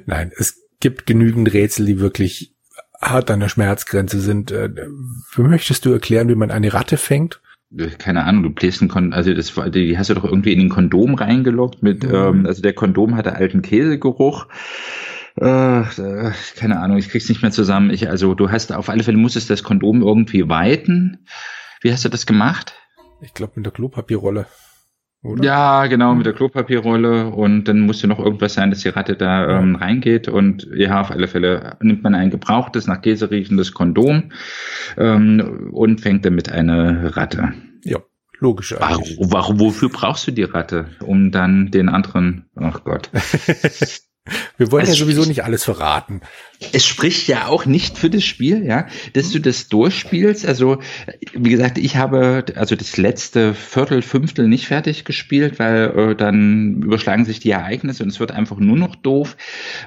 Nein, 0.07 0.33
es 0.37 0.61
gibt 0.81 1.07
genügend 1.07 1.53
Rätsel, 1.53 1.87
die 1.87 1.99
wirklich 1.99 2.55
hart 3.01 3.31
an 3.31 3.41
der 3.41 3.49
Schmerzgrenze 3.49 4.21
sind. 4.21 4.51
Äh, 4.51 4.71
möchtest 5.37 5.85
du 5.85 5.93
erklären, 5.93 6.29
wie 6.29 6.35
man 6.35 6.51
eine 6.51 6.73
Ratte 6.73 6.97
fängt? 6.97 7.41
Keine 7.99 8.25
Ahnung, 8.25 8.43
du 8.43 8.51
bläst 8.51 8.83
ein 8.83 8.89
Kondom, 8.89 9.13
also 9.13 9.35
das 9.35 9.53
die 9.73 9.99
hast 9.99 10.11
du 10.11 10.15
doch 10.15 10.25
irgendwie 10.25 10.53
in 10.53 10.61
den 10.61 10.69
Kondom 10.69 11.15
reingelockt 11.15 11.83
mit, 11.83 12.05
mhm. 12.05 12.15
ähm, 12.15 12.47
also 12.47 12.63
der 12.63 12.73
Kondom 12.73 13.17
hatte 13.17 13.35
alten 13.35 13.63
Käsegeruch. 13.63 14.47
Äh, 15.37 15.83
keine 16.57 16.81
Ahnung, 16.81 16.99
ich 16.99 17.09
krieg's 17.09 17.29
nicht 17.29 17.43
mehr 17.43 17.51
zusammen. 17.51 17.91
Ich, 17.91 18.09
also 18.09 18.35
du 18.35 18.51
hast 18.51 18.73
auf 18.73 18.89
alle 18.89 19.03
Fälle 19.03 19.17
musstest 19.17 19.51
das 19.51 19.65
Kondom 19.65 20.03
irgendwie 20.03 20.49
weiten. 20.49 21.27
Wie 21.81 21.93
hast 21.93 22.05
du 22.05 22.09
das 22.09 22.27
gemacht? 22.27 22.75
Ich 23.21 23.35
glaube 23.35 23.55
mit 23.57 23.67
der 23.67 23.73
Klopapierrolle. 23.73 24.47
Oder? 25.25 25.43
Ja, 25.43 25.87
genau, 25.87 26.15
mit 26.15 26.27
der 26.27 26.35
Klopapierrolle 26.35 27.29
und 27.29 27.65
dann 27.65 27.81
muss 27.81 28.03
ja 28.03 28.09
noch 28.09 28.19
irgendwas 28.19 28.53
sein, 28.53 28.69
dass 28.69 28.81
die 28.81 28.91
Ratte 28.91 29.17
da 29.17 29.59
ähm, 29.59 29.75
reingeht 29.75 30.29
und 30.29 30.69
ja, 30.75 31.01
auf 31.01 31.11
alle 31.11 31.29
Fälle 31.29 31.79
nimmt 31.81 32.03
man 32.03 32.15
ein 32.15 32.29
gebrauchtes, 32.29 32.87
nach 32.87 33.01
Käse 33.01 33.31
riechendes 33.31 33.73
Kondom 33.73 34.33
ähm, 34.99 35.71
und 35.73 36.03
fängt 36.03 36.27
damit 36.27 36.53
eine 36.53 37.17
Ratte. 37.17 37.55
Ja, 37.85 38.01
logisch 38.39 38.79
eigentlich. 38.79 39.17
Warum, 39.19 39.33
warum, 39.33 39.61
wofür 39.61 39.89
brauchst 39.89 40.27
du 40.27 40.33
die 40.33 40.43
Ratte? 40.43 40.89
Um 41.01 41.31
dann 41.31 41.71
den 41.71 41.89
anderen, 41.89 42.45
ach 42.55 42.85
Gott. 42.85 43.11
Wir 44.57 44.73
wollen 44.73 44.87
also 44.87 44.93
ja 44.93 44.99
sowieso 44.99 45.29
nicht 45.29 45.45
alles 45.45 45.65
verraten. 45.65 46.23
Es 46.73 46.87
spricht 46.87 47.29
ja 47.29 47.49
auch 47.49 47.67
nicht 47.67 47.99
für 47.99 48.09
das 48.09 48.25
Spiel, 48.25 48.65
ja, 48.65 48.87
dass 49.13 49.31
du 49.31 49.39
das 49.39 49.69
durchspielst. 49.69 50.47
Also, 50.47 50.79
wie 51.35 51.51
gesagt, 51.51 51.77
ich 51.77 51.97
habe 51.97 52.45
also 52.55 52.75
das 52.75 52.97
letzte 52.97 53.53
Viertel, 53.53 54.01
Fünftel 54.01 54.49
nicht 54.49 54.67
fertig 54.67 55.05
gespielt, 55.05 55.59
weil 55.59 55.93
äh, 55.97 56.15
dann 56.15 56.83
überschlagen 56.83 57.27
sich 57.27 57.39
die 57.41 57.51
Ereignisse 57.51 58.03
und 58.03 58.09
es 58.09 58.21
wird 58.21 58.33
einfach 58.33 58.57
nur 58.57 58.79
noch 58.79 58.97
doof. 58.97 59.37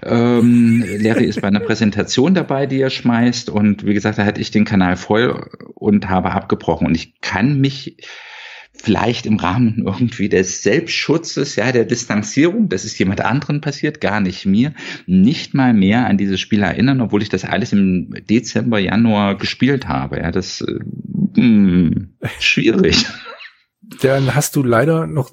Ähm, 0.04 0.86
Larry 1.00 1.26
ist 1.26 1.42
bei 1.42 1.48
einer 1.48 1.60
Präsentation 1.60 2.36
dabei, 2.36 2.68
die 2.68 2.80
er 2.80 2.92
schmeißt 2.92 3.50
und 3.50 3.88
wie 3.88 3.96
gesagt, 3.96 4.20
da 4.20 4.26
hatte 4.26 4.42
ich 4.42 4.52
den 4.52 4.66
Kanal 4.66 4.98
voll 4.98 5.50
und 5.74 6.10
habe 6.10 6.32
abgebrochen 6.32 6.86
und 6.86 6.94
ich 6.94 7.22
kann 7.22 7.60
mich 7.60 7.98
vielleicht 8.82 9.26
im 9.26 9.38
Rahmen 9.38 9.84
irgendwie 9.86 10.30
des 10.30 10.64
Selbstschutzes, 10.64 11.56
ja, 11.56 11.72
der 11.72 11.86
Distanzierung, 11.86 12.70
das 12.70 12.86
ist 12.86 12.98
jemand 13.00 13.22
anderen 13.22 13.62
passiert, 13.62 14.02
gar 14.02 14.20
nicht 14.20 14.46
mir, 14.46 14.74
nicht 15.06 15.54
mal 15.54 15.74
mehr 15.74 16.08
an 16.08 16.18
dieses 16.18 16.40
Spiel 16.40 16.64
erinnern, 16.64 17.02
obwohl 17.02 17.22
ich 17.22 17.30
das 17.30 17.46
alles 17.46 17.74
im 17.74 18.14
Dezember, 18.30 18.80
Januar 18.80 19.38
gespielt 19.38 19.88
habe. 19.88 20.18
Ja, 20.18 20.32
das 20.32 20.62
äh, 20.62 20.80
mh, 21.36 21.42
hm, 21.42 22.10
schwierig 22.40 23.06
dann 24.02 24.36
hast 24.36 24.56
du 24.56 24.64
leider 24.64 25.08
noch 25.08 25.32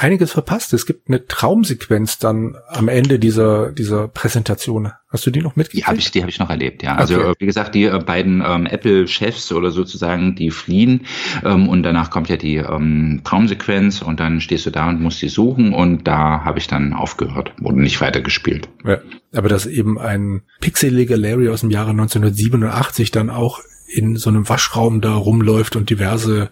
einiges 0.00 0.32
verpasst. 0.32 0.72
Es 0.72 0.86
gibt 0.86 1.08
eine 1.08 1.26
Traumsequenz 1.26 2.18
dann 2.18 2.56
am 2.68 2.88
Ende 2.88 3.18
dieser 3.18 3.72
dieser 3.72 4.08
Präsentation. 4.08 4.92
Hast 5.08 5.26
du 5.26 5.30
die 5.30 5.40
noch 5.40 5.56
mitgekriegt? 5.56 5.86
Die 5.86 5.88
habe 5.88 5.98
ich, 5.98 6.10
die 6.12 6.20
habe 6.20 6.30
ich 6.30 6.38
noch 6.38 6.50
erlebt, 6.50 6.82
ja. 6.82 6.94
Also 6.94 7.18
okay. 7.18 7.34
wie 7.38 7.46
gesagt, 7.46 7.74
die 7.74 7.84
äh, 7.84 7.98
beiden 7.98 8.42
ähm, 8.46 8.66
Apple-Chefs 8.66 9.52
oder 9.52 9.72
sozusagen, 9.72 10.36
die 10.36 10.50
fliehen 10.50 11.06
ähm, 11.44 11.68
und 11.68 11.82
danach 11.82 12.10
kommt 12.10 12.28
ja 12.28 12.36
die 12.36 12.56
ähm, 12.56 13.22
Traumsequenz 13.24 14.02
und 14.02 14.20
dann 14.20 14.40
stehst 14.40 14.66
du 14.66 14.70
da 14.70 14.88
und 14.88 15.00
musst 15.00 15.20
die 15.20 15.28
suchen 15.28 15.72
und 15.74 16.06
da 16.06 16.44
habe 16.44 16.58
ich 16.58 16.68
dann 16.68 16.92
aufgehört 16.92 17.52
und 17.60 17.76
nicht 17.76 18.00
weitergespielt. 18.00 18.68
Ja, 18.84 18.98
aber 19.34 19.48
dass 19.48 19.66
eben 19.66 19.98
ein 19.98 20.42
pixeliger 20.60 21.16
Larry 21.16 21.48
aus 21.48 21.60
dem 21.60 21.70
Jahre 21.70 21.90
1987 21.90 23.10
dann 23.10 23.30
auch 23.30 23.60
in 23.92 24.16
so 24.16 24.30
einem 24.30 24.48
Waschraum 24.48 25.00
da 25.00 25.14
rumläuft 25.14 25.74
und 25.74 25.90
diverse 25.90 26.50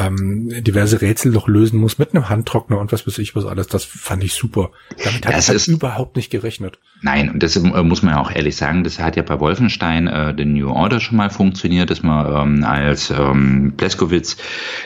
ähm, 0.00 0.62
diverse 0.62 1.00
Rätsel 1.00 1.32
noch 1.32 1.48
lösen 1.48 1.80
muss 1.80 1.98
mit 1.98 2.14
einem 2.14 2.28
Handtrockner 2.28 2.78
und 2.78 2.92
was 2.92 3.06
weiß 3.06 3.18
ich 3.18 3.34
was 3.34 3.46
alles. 3.46 3.66
Das 3.66 3.84
fand 3.84 4.24
ich 4.24 4.34
super. 4.34 4.70
Damit 5.02 5.26
hat 5.26 5.48
es 5.48 5.68
überhaupt 5.68 6.16
nicht 6.16 6.30
gerechnet. 6.30 6.78
Nein, 7.00 7.30
und 7.30 7.42
das 7.42 7.56
äh, 7.56 7.82
muss 7.82 8.02
man 8.02 8.14
ja 8.14 8.20
auch 8.20 8.30
ehrlich 8.30 8.56
sagen, 8.56 8.84
das 8.84 9.00
hat 9.00 9.16
ja 9.16 9.22
bei 9.22 9.40
Wolfenstein 9.40 10.06
äh, 10.06 10.34
The 10.36 10.44
New 10.44 10.70
Order 10.70 11.00
schon 11.00 11.16
mal 11.16 11.30
funktioniert, 11.30 11.90
dass 11.90 12.02
man 12.02 12.58
ähm, 12.58 12.64
als 12.64 13.10
ähm, 13.10 13.72
Bleskowitz 13.76 14.36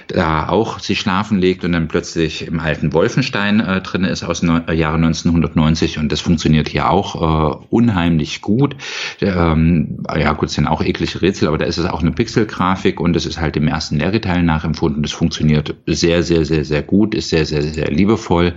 da 0.09 0.49
auch 0.49 0.79
sich 0.79 0.99
schlafen 0.99 1.38
legt 1.38 1.65
und 1.65 1.73
dann 1.73 1.88
plötzlich 1.88 2.47
im 2.47 2.59
alten 2.59 2.95
Wolfenstein 2.95 3.61
äh, 3.61 3.83
drin 3.83 4.05
ist 4.05 4.25
aus 4.25 4.43
no 4.43 4.61
äh, 4.67 4.73
Jahre 4.73 4.97
1990 4.97 5.99
und 5.99 6.11
das 6.11 6.21
funktioniert 6.21 6.69
hier 6.69 6.91
auch 6.91 7.61
äh, 7.61 7.67
unheimlich 7.69 8.41
gut. 8.41 8.76
Ähm, 9.21 10.05
ja 10.17 10.33
gut, 10.33 10.49
es 10.49 10.55
sind 10.55 10.67
auch 10.67 10.83
eklige 10.83 11.21
Rätsel, 11.21 11.49
aber 11.49 11.59
da 11.59 11.67
ist 11.67 11.76
es 11.76 11.85
auch 11.85 12.00
eine 12.00 12.12
Pixelgrafik 12.12 12.99
und 12.99 13.15
es 13.15 13.26
ist 13.26 13.38
halt 13.38 13.57
dem 13.57 13.69
ersten 13.69 13.99
Larry-Teil 13.99 14.43
nachempfunden. 14.43 14.86
Das 14.88 15.12
funktioniert 15.12 15.75
sehr, 15.87 16.23
sehr, 16.23 16.45
sehr, 16.45 16.64
sehr 16.64 16.83
gut, 16.83 17.14
ist 17.14 17.31
sehr, 17.31 17.47
sehr, 17.47 17.62
sehr 17.62 17.90
liebevoll 17.90 18.55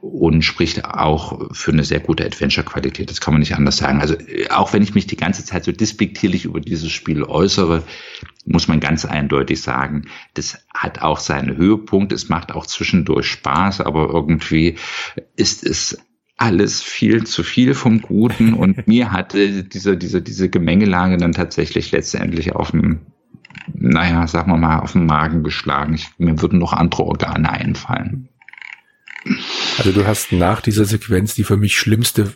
und 0.00 0.42
spricht 0.42 0.84
auch 0.84 1.48
für 1.52 1.72
eine 1.72 1.84
sehr 1.84 2.00
gute 2.00 2.24
Adventure-Qualität. 2.24 3.10
Das 3.10 3.20
kann 3.20 3.34
man 3.34 3.40
nicht 3.40 3.54
anders 3.54 3.76
sagen. 3.76 4.00
Also 4.00 4.14
äh, 4.14 4.48
auch 4.50 4.72
wenn 4.72 4.82
ich 4.82 4.94
mich 4.94 5.06
die 5.06 5.16
ganze 5.16 5.44
Zeit 5.44 5.64
so 5.64 5.72
despektierlich 5.72 6.44
über 6.44 6.60
dieses 6.60 6.90
Spiel 6.90 7.22
äußere, 7.22 7.82
muss 8.44 8.68
man 8.68 8.80
ganz 8.80 9.04
eindeutig 9.04 9.60
sagen, 9.60 10.06
das 10.34 10.58
hat 10.72 11.02
auch 11.02 11.18
seinen 11.18 11.56
Höhepunkt. 11.56 12.12
Es 12.12 12.28
macht 12.28 12.52
auch 12.52 12.66
zwischendurch 12.66 13.26
Spaß, 13.26 13.80
aber 13.80 14.08
irgendwie 14.10 14.76
ist 15.36 15.64
es 15.64 15.98
alles 16.36 16.82
viel 16.82 17.24
zu 17.24 17.42
viel 17.42 17.74
vom 17.74 18.02
Guten 18.02 18.52
und 18.52 18.86
mir 18.86 19.12
hatte 19.12 19.64
diese, 19.64 19.96
diese, 19.96 20.22
diese 20.22 20.48
Gemengelage 20.48 21.16
dann 21.16 21.32
tatsächlich 21.32 21.92
letztendlich 21.92 22.54
auf 22.54 22.72
dem, 22.72 23.00
naja, 23.74 24.26
sagen 24.26 24.50
wir 24.50 24.56
mal, 24.56 24.80
auf 24.80 24.92
dem 24.92 25.06
Magen 25.06 25.42
geschlagen. 25.42 25.94
Ich, 25.94 26.10
mir 26.18 26.40
würden 26.40 26.58
noch 26.58 26.72
andere 26.72 27.04
Organe 27.04 27.50
einfallen. 27.50 28.28
Also 29.78 29.92
du 29.92 30.06
hast 30.06 30.32
nach 30.32 30.60
dieser 30.60 30.84
Sequenz 30.84 31.34
die 31.34 31.44
für 31.44 31.56
mich 31.56 31.76
schlimmste 31.76 32.32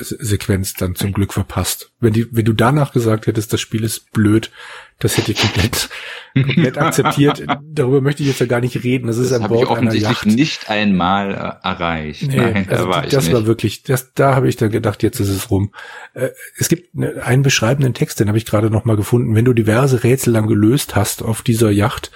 Sequenz 0.00 0.74
dann 0.74 0.94
zum 0.94 1.12
Glück 1.12 1.32
verpasst. 1.32 1.92
Wenn 2.00 2.12
die, 2.12 2.26
wenn 2.30 2.44
du 2.44 2.52
danach 2.52 2.92
gesagt 2.92 3.26
hättest, 3.26 3.52
das 3.52 3.60
Spiel 3.60 3.84
ist 3.84 4.10
blöd, 4.12 4.50
das 4.98 5.16
hätte 5.16 5.32
ich 5.32 5.40
komplett, 5.40 5.88
komplett 6.34 6.78
akzeptiert. 6.78 7.44
Darüber 7.62 8.00
möchte 8.00 8.22
ich 8.22 8.28
jetzt 8.28 8.40
ja 8.40 8.46
gar 8.46 8.60
nicht 8.60 8.84
reden. 8.84 9.06
Das 9.06 9.16
ist 9.16 9.30
das 9.30 9.40
ein 9.40 9.48
Bord 9.48 9.64
ich 9.64 9.68
offensichtlich 9.68 10.36
nicht 10.36 10.70
einmal 10.70 11.32
äh, 11.32 11.66
erreicht. 11.66 12.28
Nee, 12.28 12.36
Nein, 12.36 12.66
also 12.68 12.84
da 12.84 12.90
war 12.90 13.02
das 13.06 13.24
nicht. 13.24 13.34
war 13.34 13.46
wirklich, 13.46 13.82
das, 13.82 14.12
da 14.12 14.34
habe 14.34 14.48
ich 14.48 14.56
dann 14.56 14.70
gedacht, 14.70 15.02
jetzt 15.02 15.20
ist 15.20 15.30
es 15.30 15.50
rum. 15.50 15.72
Äh, 16.14 16.28
es 16.58 16.68
gibt 16.68 16.94
ne, 16.94 17.22
einen 17.24 17.42
beschreibenden 17.42 17.94
Text, 17.94 18.20
den 18.20 18.28
habe 18.28 18.38
ich 18.38 18.46
gerade 18.46 18.70
noch 18.70 18.84
mal 18.84 18.96
gefunden. 18.96 19.34
Wenn 19.34 19.44
du 19.44 19.54
diverse 19.54 20.04
Rätsel 20.04 20.34
dann 20.34 20.46
gelöst 20.46 20.96
hast 20.96 21.22
auf 21.22 21.42
dieser 21.42 21.70
Yacht, 21.70 22.10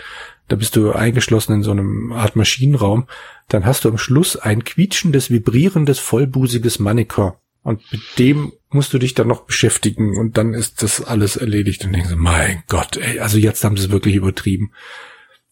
da 0.49 0.57
bist 0.57 0.76
du 0.76 0.93
eingeschlossen 0.93 1.55
in 1.55 1.62
so 1.62 1.71
einem 1.71 2.12
Art 2.12 2.37
Maschinenraum, 2.37 3.07
dann 3.49 3.64
hast 3.64 3.85
du 3.85 3.88
am 3.88 3.99
Schluss 3.99 4.37
ein 4.37 4.62
quietschendes, 4.62 5.31
vibrierendes, 5.31 5.99
vollbusiges 5.99 6.79
Mannequin 6.79 7.33
und 7.64 7.80
mit 7.90 8.02
dem 8.18 8.52
musst 8.71 8.92
du 8.92 8.99
dich 8.99 9.14
dann 9.14 9.26
noch 9.26 9.42
beschäftigen 9.42 10.16
und 10.16 10.37
dann 10.37 10.54
ist 10.54 10.83
das 10.83 11.02
alles 11.02 11.37
erledigt 11.37 11.85
und 11.85 11.92
denkst, 11.92 12.11
mein 12.14 12.62
Gott, 12.68 12.99
ey, 12.99 13.18
also 13.21 13.38
jetzt 13.38 13.64
haben 13.64 13.76
sie 13.76 13.85
es 13.85 13.90
wirklich 13.90 14.14
übertrieben. 14.14 14.73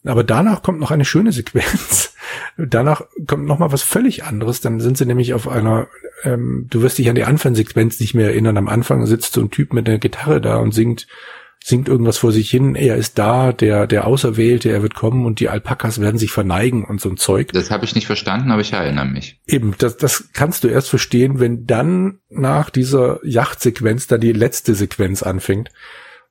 Aber 0.04 0.22
danach 0.24 0.62
kommt 0.62 0.80
noch 0.80 0.90
eine 0.90 1.04
schöne 1.04 1.30
Sequenz. 1.30 2.14
Danach 2.56 3.02
kommt 3.28 3.46
noch 3.46 3.60
mal 3.60 3.70
was 3.70 3.82
völlig 3.82 4.24
anderes. 4.24 4.60
Dann 4.60 4.80
sind 4.80 4.98
sie 4.98 5.06
nämlich 5.06 5.32
auf 5.32 5.48
einer, 5.48 5.86
ähm, 6.24 6.66
du 6.70 6.82
wirst 6.82 6.98
dich 6.98 7.08
an 7.08 7.14
die 7.14 7.22
Anfangssequenz 7.22 8.00
nicht 8.00 8.14
mehr 8.14 8.26
erinnern. 8.26 8.56
Am 8.56 8.68
Anfang 8.68 9.06
sitzt 9.06 9.34
so 9.34 9.40
ein 9.40 9.52
Typ 9.52 9.72
mit 9.72 9.88
einer 9.88 9.98
Gitarre 9.98 10.40
da 10.40 10.56
und 10.56 10.72
singt 10.72 11.06
singt 11.64 11.88
irgendwas 11.88 12.18
vor 12.18 12.32
sich 12.32 12.50
hin, 12.50 12.74
er 12.74 12.96
ist 12.96 13.18
da, 13.18 13.52
der, 13.52 13.86
der 13.86 14.06
Auserwählte, 14.06 14.70
er 14.70 14.82
wird 14.82 14.94
kommen 14.94 15.26
und 15.26 15.40
die 15.40 15.48
Alpakas 15.48 16.00
werden 16.00 16.18
sich 16.18 16.32
verneigen 16.32 16.84
und 16.84 17.00
so 17.00 17.08
ein 17.08 17.16
Zeug. 17.16 17.52
Das 17.52 17.70
habe 17.70 17.84
ich 17.84 17.94
nicht 17.94 18.06
verstanden, 18.06 18.50
aber 18.50 18.62
ich 18.62 18.72
erinnere 18.72 19.06
mich. 19.06 19.40
Eben, 19.46 19.74
das, 19.78 19.96
das 19.96 20.30
kannst 20.32 20.64
du 20.64 20.68
erst 20.68 20.90
verstehen, 20.90 21.38
wenn 21.38 21.66
dann 21.66 22.18
nach 22.28 22.70
dieser 22.70 23.20
Yachtsequenz 23.24 24.08
da 24.08 24.18
die 24.18 24.32
letzte 24.32 24.74
Sequenz 24.74 25.22
anfängt. 25.22 25.70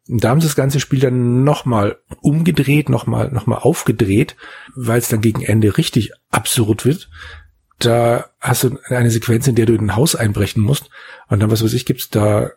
Und 0.09 0.23
da 0.23 0.29
haben 0.29 0.41
sie 0.41 0.47
das 0.47 0.55
ganze 0.55 0.79
Spiel 0.79 0.99
dann 0.99 1.43
nochmal 1.43 1.97
umgedreht, 2.21 2.89
nochmal 2.89 3.31
noch 3.31 3.45
mal 3.45 3.57
aufgedreht, 3.57 4.35
weil 4.75 4.99
es 4.99 5.07
dann 5.07 5.21
gegen 5.21 5.41
Ende 5.41 5.77
richtig 5.77 6.11
absurd 6.29 6.85
wird. 6.85 7.09
Da 7.79 8.25
hast 8.39 8.63
du 8.63 8.77
eine 8.89 9.11
Sequenz, 9.11 9.47
in 9.47 9.55
der 9.55 9.65
du 9.65 9.73
in 9.73 9.85
ein 9.85 9.95
Haus 9.95 10.15
einbrechen 10.15 10.61
musst. 10.61 10.89
Und 11.29 11.41
dann, 11.41 11.49
was 11.49 11.63
weiß 11.63 11.73
ich, 11.73 11.85
gibt's 11.85 12.09
da 12.09 12.51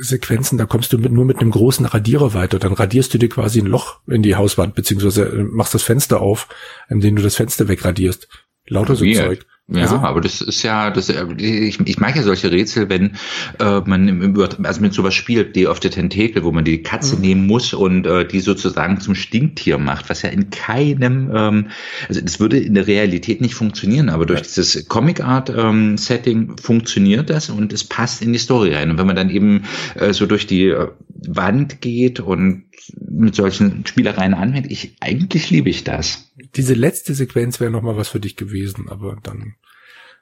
Sequenzen, 0.00 0.58
da 0.58 0.66
kommst 0.66 0.92
du 0.92 0.98
mit, 0.98 1.12
nur 1.12 1.24
mit 1.24 1.38
einem 1.38 1.50
großen 1.50 1.86
Radierer 1.86 2.34
weiter. 2.34 2.58
Dann 2.58 2.72
radierst 2.72 3.12
du 3.12 3.18
dir 3.18 3.28
quasi 3.28 3.60
ein 3.60 3.66
Loch 3.66 4.00
in 4.06 4.22
die 4.22 4.36
Hauswand, 4.36 4.74
beziehungsweise 4.74 5.24
äh, 5.26 5.42
machst 5.42 5.74
das 5.74 5.82
Fenster 5.82 6.20
auf, 6.20 6.48
indem 6.88 7.16
du 7.16 7.22
das 7.22 7.36
Fenster 7.36 7.68
wegradierst. 7.68 8.28
Lauter 8.66 8.96
so. 8.96 9.04
Zeug. 9.04 9.46
Ja, 9.72 9.82
also, 9.82 9.96
aber 9.96 10.20
das 10.20 10.40
ist 10.40 10.62
ja, 10.64 10.90
das, 10.90 11.08
ich, 11.36 11.78
ich 11.80 12.00
mag 12.00 12.16
ja 12.16 12.22
solche 12.22 12.50
Rätsel, 12.50 12.88
wenn 12.88 13.12
äh, 13.60 13.80
man 13.84 14.08
im, 14.08 14.46
also 14.64 14.80
mit 14.80 14.92
sowas 14.92 15.14
spielt, 15.14 15.54
die 15.54 15.68
auf 15.68 15.78
der 15.78 15.92
Tentakel, 15.92 16.42
wo 16.42 16.50
man 16.50 16.64
die 16.64 16.82
Katze 16.82 17.14
mhm. 17.14 17.22
nehmen 17.22 17.46
muss 17.46 17.72
und 17.72 18.04
äh, 18.04 18.26
die 18.26 18.40
sozusagen 18.40 19.00
zum 19.00 19.14
Stinktier 19.14 19.78
macht, 19.78 20.10
was 20.10 20.22
ja 20.22 20.30
in 20.30 20.50
keinem, 20.50 21.30
ähm, 21.32 21.68
also 22.08 22.20
das 22.20 22.40
würde 22.40 22.58
in 22.58 22.74
der 22.74 22.88
Realität 22.88 23.40
nicht 23.40 23.54
funktionieren, 23.54 24.08
aber 24.08 24.26
durch 24.26 24.42
dieses 24.42 24.88
Comic 24.88 25.20
Art 25.20 25.52
ähm, 25.56 25.96
Setting 25.96 26.56
funktioniert 26.56 27.30
das 27.30 27.48
und 27.48 27.72
es 27.72 27.84
passt 27.84 28.22
in 28.22 28.32
die 28.32 28.38
Story 28.40 28.74
rein. 28.74 28.90
Und 28.90 28.98
wenn 28.98 29.06
man 29.06 29.16
dann 29.16 29.30
eben 29.30 29.62
äh, 29.94 30.12
so 30.12 30.26
durch 30.26 30.48
die 30.48 30.66
äh, 30.66 30.88
Wand 31.28 31.80
geht 31.80 32.18
und 32.18 32.64
mit 32.98 33.34
solchen 33.34 33.86
Spielereien 33.86 34.34
anfängt, 34.34 34.70
ich 34.70 34.96
eigentlich 35.00 35.50
liebe 35.50 35.70
ich 35.70 35.84
das. 35.84 36.30
Diese 36.56 36.74
letzte 36.74 37.14
Sequenz 37.14 37.60
wäre 37.60 37.70
noch 37.70 37.82
mal 37.82 37.96
was 37.96 38.08
für 38.08 38.20
dich 38.20 38.36
gewesen, 38.36 38.88
aber 38.88 39.16
dann 39.22 39.54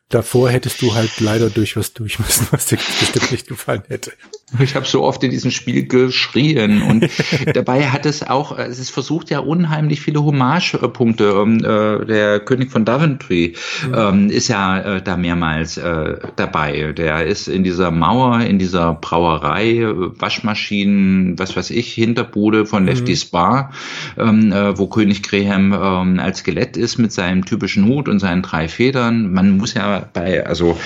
davor 0.09 0.50
hättest 0.50 0.83
du 0.83 0.95
halt 0.95 1.21
leider 1.21 1.50
durch 1.50 1.77
was 1.77 1.93
durch 1.93 2.19
müssen, 2.19 2.47
was 2.50 2.67
dir 2.67 2.77
bestimmt 2.77 3.33
nicht 3.33 3.49
gefallen 3.49 3.83
hätte. 3.88 4.12
Ich 4.61 4.75
habe 4.75 4.87
so 4.87 5.02
oft 5.02 5.23
in 5.25 5.31
diesem 5.31 5.50
Spiel 5.50 5.87
geschrien 5.87 6.83
und 6.83 7.09
dabei 7.55 7.88
hat 7.88 8.07
es 8.07 8.23
auch, 8.23 8.57
es 8.59 8.88
versucht 8.90 9.31
ja 9.31 9.40
unheimlich 9.40 10.00
viele 10.00 10.23
Hommagepunkte. 10.23 11.25
Ähm, 11.43 11.59
äh, 11.59 12.07
der 12.07 12.40
König 12.40 12.71
von 12.71 12.85
Daventry 12.85 13.55
mhm. 13.87 14.31
ist 14.31 14.49
ja 14.49 14.97
äh, 14.97 15.02
da 15.02 15.17
mehrmals 15.17 15.76
äh, 15.76 16.17
dabei. 16.37 16.93
Der 16.93 17.26
ist 17.26 17.49
in 17.49 17.64
dieser 17.64 17.90
Mauer, 17.90 18.40
in 18.40 18.59
dieser 18.59 18.95
Brauerei, 18.95 19.85
Waschmaschinen, 19.87 21.38
was 21.38 21.57
weiß 21.57 21.71
ich, 21.71 21.93
Hinterbude 21.93 22.67
von 22.67 22.87
Lefty 22.87 23.12
mhm. 23.12 23.17
Spa, 23.17 23.71
ähm, 24.17 24.52
äh, 24.52 24.78
wo 24.78 24.87
König 24.87 25.23
Graham 25.23 25.73
ähm, 25.73 26.21
als 26.21 26.38
Skelett 26.38 26.76
ist 26.76 26.99
mit 26.99 27.12
seinem 27.12 27.45
typischen 27.45 27.87
Hut 27.87 28.09
und 28.09 28.19
seinen 28.19 28.43
drei 28.43 28.69
Federn. 28.69 29.33
Man 29.33 29.59
muss 29.59 29.75
ja 29.75 30.09
bei, 30.12 30.47
also 30.47 30.78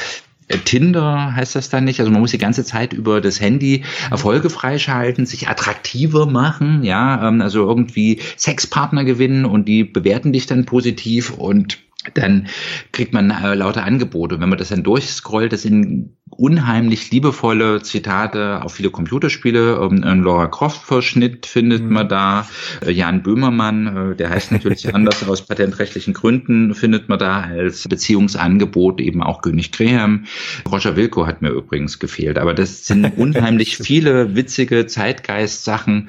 Tinder 0.64 1.34
heißt 1.34 1.54
das 1.54 1.68
dann 1.68 1.84
nicht. 1.84 2.00
Also 2.00 2.10
man 2.12 2.20
muss 2.20 2.30
die 2.30 2.38
ganze 2.38 2.64
Zeit 2.64 2.92
über 2.92 3.20
das 3.20 3.40
Handy 3.40 3.84
Erfolge 4.10 4.50
freischalten, 4.50 5.26
sich 5.26 5.48
attraktiver 5.48 6.26
machen, 6.26 6.82
ja, 6.84 7.28
ähm, 7.28 7.40
also 7.40 7.66
irgendwie 7.66 8.20
Sexpartner 8.36 9.04
gewinnen 9.04 9.44
und 9.44 9.66
die 9.66 9.84
bewerten 9.84 10.32
dich 10.32 10.46
dann 10.46 10.64
positiv 10.64 11.30
und 11.30 11.78
dann 12.14 12.48
kriegt 12.92 13.12
man 13.12 13.30
äh, 13.30 13.54
lauter 13.54 13.84
Angebote. 13.84 14.40
Wenn 14.40 14.48
man 14.48 14.58
das 14.58 14.68
dann 14.68 14.82
durchscrollt, 14.82 15.52
das 15.52 15.62
sind 15.62 16.16
unheimlich 16.36 17.10
liebevolle 17.10 17.82
Zitate 17.82 18.62
auf 18.62 18.74
viele 18.74 18.90
Computerspiele. 18.90 19.78
Ähm, 19.82 20.02
ein 20.02 20.22
Laura 20.22 20.46
Croft-Verschnitt 20.46 21.46
findet 21.46 21.82
mhm. 21.82 21.92
man 21.92 22.08
da. 22.08 22.48
Äh, 22.84 22.90
Jan 22.90 23.22
Böhmermann, 23.22 24.12
äh, 24.12 24.16
der 24.16 24.30
heißt 24.30 24.52
natürlich 24.52 24.94
anders 24.94 25.26
aus 25.28 25.46
patentrechtlichen 25.46 26.14
Gründen, 26.14 26.74
findet 26.74 27.08
man 27.08 27.18
da 27.18 27.42
als 27.42 27.86
Beziehungsangebot 27.86 29.00
eben 29.00 29.22
auch 29.22 29.42
König 29.42 29.72
Graham. 29.72 30.24
Roger 30.70 30.96
Wilco 30.96 31.26
hat 31.26 31.42
mir 31.42 31.50
übrigens 31.50 31.98
gefehlt. 31.98 32.38
Aber 32.38 32.54
das 32.54 32.86
sind 32.86 33.04
unheimlich 33.16 33.76
viele 33.76 34.34
witzige 34.34 34.86
Zeitgeist-Sachen, 34.86 36.08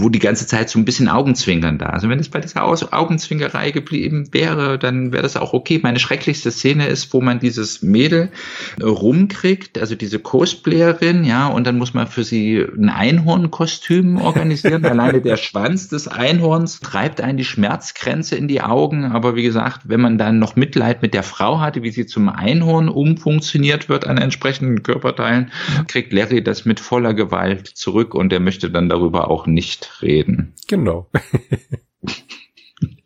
wo 0.00 0.08
die 0.08 0.18
ganze 0.18 0.46
Zeit 0.46 0.70
so 0.70 0.78
ein 0.78 0.84
bisschen 0.84 1.08
Augenzwinkern 1.08 1.78
da. 1.78 1.86
Also 1.86 2.08
wenn 2.08 2.18
es 2.18 2.28
bei 2.28 2.40
dieser 2.40 2.64
Augenzwinkerei 2.64 3.70
geblieben 3.70 4.28
wäre, 4.32 4.78
dann 4.78 5.12
wäre 5.12 5.22
das 5.22 5.36
auch 5.36 5.52
okay. 5.52 5.80
Meine 5.82 5.98
schrecklichste 5.98 6.50
Szene 6.50 6.86
ist, 6.86 7.12
wo 7.12 7.20
man 7.20 7.38
dieses 7.38 7.82
Mädel 7.82 8.30
rumkriegt, 8.82 9.78
also 9.78 9.94
diese 9.94 10.18
Cosplayerin, 10.18 11.24
ja, 11.24 11.48
und 11.48 11.66
dann 11.66 11.78
muss 11.78 11.94
man 11.94 12.06
für 12.06 12.24
sie 12.24 12.64
ein 12.76 12.88
Einhornkostüm 12.88 14.16
organisieren. 14.18 14.84
Alleine 14.90 15.20
der 15.20 15.36
Schwanz 15.36 15.88
des 15.88 16.08
Einhorns 16.08 16.80
treibt 16.80 17.20
einen 17.20 17.38
die 17.38 17.44
Schmerzgrenze 17.44 18.36
in 18.36 18.48
die 18.48 18.60
Augen. 18.60 19.04
Aber 19.04 19.36
wie 19.36 19.42
gesagt, 19.42 19.82
wenn 19.84 20.00
man 20.00 20.18
dann 20.18 20.38
noch 20.38 20.56
Mitleid 20.56 21.02
mit 21.02 21.14
der 21.14 21.22
Frau 21.22 21.60
hatte, 21.60 21.82
wie 21.82 21.90
sie 21.90 22.06
zum 22.06 22.28
Einhorn 22.28 22.88
umfunktioniert 22.88 23.88
wird 23.88 24.06
an 24.06 24.18
entsprechenden 24.18 24.82
Körperteilen, 24.82 25.50
kriegt 25.88 26.12
Larry 26.12 26.42
das 26.42 26.64
mit 26.64 26.80
voller 26.80 27.14
Gewalt 27.14 27.66
zurück 27.66 28.14
und 28.14 28.32
er 28.32 28.40
möchte 28.40 28.70
dann 28.70 28.88
darüber 28.88 29.30
auch 29.30 29.46
nicht 29.46 29.89
reden. 30.02 30.54
Genau. 30.68 31.10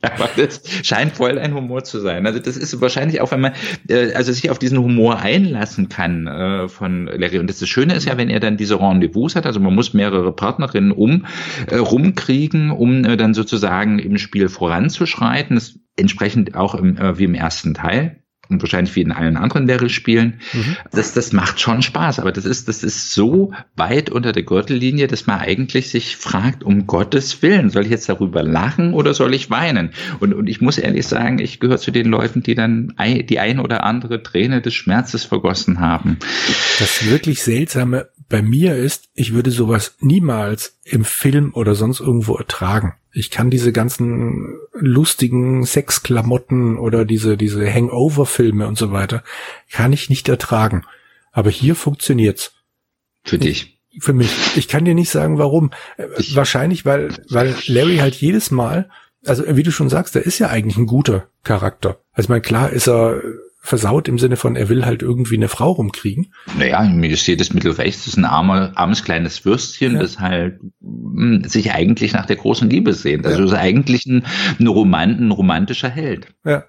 Aber 0.03 0.29
das 0.37 0.63
scheint 0.83 1.13
voll 1.13 1.39
ein 1.39 1.55
Humor 1.55 1.85
zu 1.85 1.99
sein. 1.99 2.27
Also 2.27 2.39
das 2.39 2.57
ist 2.57 2.81
wahrscheinlich 2.81 3.21
auch, 3.21 3.33
wenn 3.33 3.41
man 3.41 3.53
äh, 3.89 4.13
also 4.13 4.33
sich 4.33 4.51
auf 4.51 4.59
diesen 4.59 4.79
Humor 4.79 5.19
einlassen 5.21 5.89
kann 5.89 6.27
äh, 6.27 6.69
von 6.69 7.07
Larry. 7.07 7.39
Und 7.39 7.49
das, 7.49 7.67
Schöne 7.67 7.95
ist 7.95 8.05
ja, 8.05 8.17
wenn 8.17 8.29
er 8.29 8.41
dann 8.41 8.57
diese 8.57 8.79
Rendezvous 8.81 9.35
hat, 9.35 9.47
also 9.47 9.61
man 9.61 9.75
muss 9.75 9.95
mehrere 9.95 10.33
Partnerinnen 10.33 10.93
um 10.93 11.27
äh, 11.69 11.77
rumkriegen, 11.77 12.71
um 12.71 13.05
äh, 13.05 13.17
dann 13.17 13.35
sozusagen 13.35 13.99
im 13.99 14.19
Spiel 14.19 14.49
voranzuschreiten. 14.49 15.57
Das 15.57 15.79
entsprechend 15.97 16.55
auch 16.55 16.75
im, 16.75 16.97
äh, 16.97 17.19
wie 17.19 17.25
im 17.25 17.35
ersten 17.35 17.75
Teil 17.75 18.24
und 18.49 18.63
wahrscheinlich 18.63 18.95
wie 18.97 19.03
in 19.03 19.13
allen 19.13 19.37
anderen 19.37 19.67
Level-Spielen. 19.67 20.41
Mhm. 20.53 20.77
Das, 20.93 21.13
das 21.13 21.33
macht 21.33 21.61
schon 21.61 21.83
Spaß, 21.83 22.19
aber 22.19 22.33
das 22.33 22.45
ist, 22.45 22.69
das 22.69 22.83
ist 22.83 23.13
so 23.13 23.53
weit 23.77 24.11
unter 24.11 24.33
der 24.33 24.43
Gürtellinie, 24.43 25.07
dass 25.07 25.27
man 25.27 25.41
eigentlich 25.41 25.91
sich 25.91 26.17
fragt, 26.17 26.63
um 26.63 26.87
Gottes 26.87 27.43
Willen, 27.43 27.71
soll 27.71 27.85
ich 27.85 27.91
jetzt 27.91 28.09
darüber 28.09 28.43
lachen 28.43 28.95
oder 28.95 29.15
soll 29.15 29.35
ich 29.35 29.51
weinen? 29.51 29.91
Und, 30.21 30.35
und 30.35 30.49
ich 30.49 30.61
muss 30.61 30.79
ehrlich 30.79 31.07
sagen, 31.07 31.39
ich 31.39 31.61
gehöre 31.61 31.79
zu 31.79 31.91
den 31.91 32.07
Leuten, 32.07 32.43
die 32.43 32.55
dann 32.55 32.95
die 32.99 33.39
ein 33.39 33.61
oder 33.61 33.85
andere 33.85 34.23
Träne 34.23 34.61
des 34.61 34.75
Schmerzes 34.75 35.25
vergossen 35.25 35.81
haben. 35.81 36.19
Das 36.79 37.07
wirklich 37.07 37.43
seltsame 37.43 38.09
bei 38.35 38.43
mir 38.43 38.75
ist, 38.75 39.11
ich 39.15 39.33
würde 39.33 39.53
sowas 39.53 39.95
niemals 40.01 40.77
im 40.83 41.05
Film 41.05 41.55
oder 41.55 41.77
sonst 41.77 42.01
irgendwo 42.01 42.35
ertragen. 42.35 42.97
Ich 43.13 43.31
kann 43.31 43.49
diese 43.49 43.71
ganzen 43.71 44.59
lustigen 44.73 45.65
Sexklamotten 45.65 46.77
oder 46.77 47.05
diese, 47.05 47.37
diese 47.37 47.73
Hangover-Filme 47.73 48.67
und 48.67 48.77
so 48.77 48.91
weiter, 48.91 49.23
kann 49.71 49.93
ich 49.93 50.11
nicht 50.11 50.29
ertragen. 50.29 50.85
Aber 51.31 51.49
hier 51.49 51.77
funktioniert's. 51.77 52.55
Für 53.23 53.39
dich. 53.39 53.79
Für 54.01 54.15
mich. 54.15 54.33
Ich 54.57 54.67
kann 54.67 54.85
dir 54.85 54.97
nicht 54.97 55.11
sagen, 55.11 55.39
warum. 55.39 55.71
Ich 56.19 56.35
Wahrscheinlich, 56.35 56.85
weil, 56.85 57.15
weil 57.31 57.55
Larry 57.69 57.99
halt 57.99 58.17
jedes 58.17 58.51
Mal, 58.51 58.91
also 59.25 59.45
wie 59.47 59.63
du 59.63 59.71
schon 59.71 59.91
sagst, 59.91 60.17
der 60.17 60.27
ist 60.27 60.41
ja 60.41 60.49
eigentlich 60.49 60.77
ein 60.77 60.87
guter 60.87 61.29
Charakter. 61.45 62.01
Also 62.11 62.27
ich 62.27 62.31
meine, 62.31 62.43
klar 62.43 62.71
ist 62.71 62.89
er 62.89 63.23
versaut 63.65 64.09
im 64.09 64.19
Sinne 64.19 64.37
von, 64.37 64.57
er 64.57 64.69
will 64.69 64.85
halt 64.85 65.01
irgendwie 65.01 65.37
eine 65.37 65.49
Frau 65.49 65.73
rumkriegen. 65.73 66.35
Naja, 66.59 66.83
mir 66.83 67.17
steht 67.17 67.41
das 67.41 67.55
Mittel 67.55 67.73
rechts, 67.73 68.05
das 68.05 68.09
ist 68.09 68.19
ein 68.19 68.27
armer, 68.27 68.73
armes 68.75 69.05
kleines 69.05 69.47
Würstchen, 69.47 69.95
ja. 69.95 70.01
das 70.01 70.21
halt 70.21 70.61
mh, 70.81 71.39
hm, 71.41 71.49
sich 71.49 71.73
eigentlich 71.73 72.13
nach 72.13 72.27
der 72.27 72.37
großen 72.37 72.69
Liebe 72.69 72.93
sehnt. 72.93 73.25
Also 73.25 73.39
ja. 73.39 73.47
ist 73.47 73.55
eigentlich 73.55 74.05
ein, 74.05 74.27
ein, 74.61 74.67
Roman, 74.67 75.13
ein 75.13 75.31
romantischer 75.31 75.89
Held. 75.89 76.27
Ja. 76.45 76.65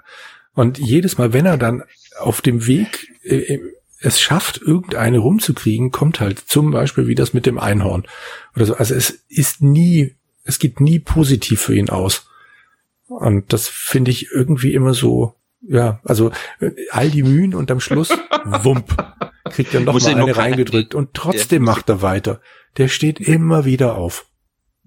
Und 0.53 0.77
jedes 0.77 1.17
Mal, 1.17 1.33
wenn 1.33 1.45
er 1.45 1.57
dann 1.57 1.83
auf 2.17 2.41
dem 2.41 2.65
Weg 2.65 3.09
äh, 3.23 3.55
äh, 3.55 3.59
es 3.99 4.21
schafft, 4.21 4.61
irgendeine 4.61 5.17
rumzukriegen, 5.17 5.91
kommt 5.91 6.21
halt 6.21 6.39
zum 6.39 6.71
Beispiel 6.71 7.07
wie 7.07 7.15
das 7.15 7.33
mit 7.33 7.45
dem 7.45 7.59
Einhorn 7.59 8.05
oder 8.55 8.65
so. 8.65 8.75
Also 8.75 8.95
es 8.95 9.09
ist 9.27 9.61
nie, 9.61 10.15
es 10.45 10.59
geht 10.59 10.79
nie 10.79 10.99
positiv 10.99 11.59
für 11.59 11.75
ihn 11.75 11.89
aus. 11.89 12.29
Und 13.07 13.51
das 13.51 13.67
finde 13.67 14.11
ich 14.11 14.31
irgendwie 14.31 14.73
immer 14.73 14.93
so, 14.93 15.35
ja, 15.67 15.99
also 16.03 16.31
äh, 16.59 16.71
all 16.91 17.09
die 17.09 17.23
Mühen 17.23 17.53
und 17.53 17.71
am 17.71 17.79
Schluss, 17.79 18.09
wump, 18.45 18.95
kriegt 19.49 19.73
er 19.73 19.81
noch 19.81 19.93
Muss 19.93 20.03
mal 20.03 20.21
eine 20.21 20.35
reingedrückt 20.35 20.95
und 20.95 21.13
trotzdem 21.13 21.63
macht 21.63 21.89
er 21.89 22.01
weiter. 22.01 22.41
Der 22.77 22.87
steht 22.87 23.19
immer 23.19 23.65
wieder 23.65 23.95
auf 23.95 24.25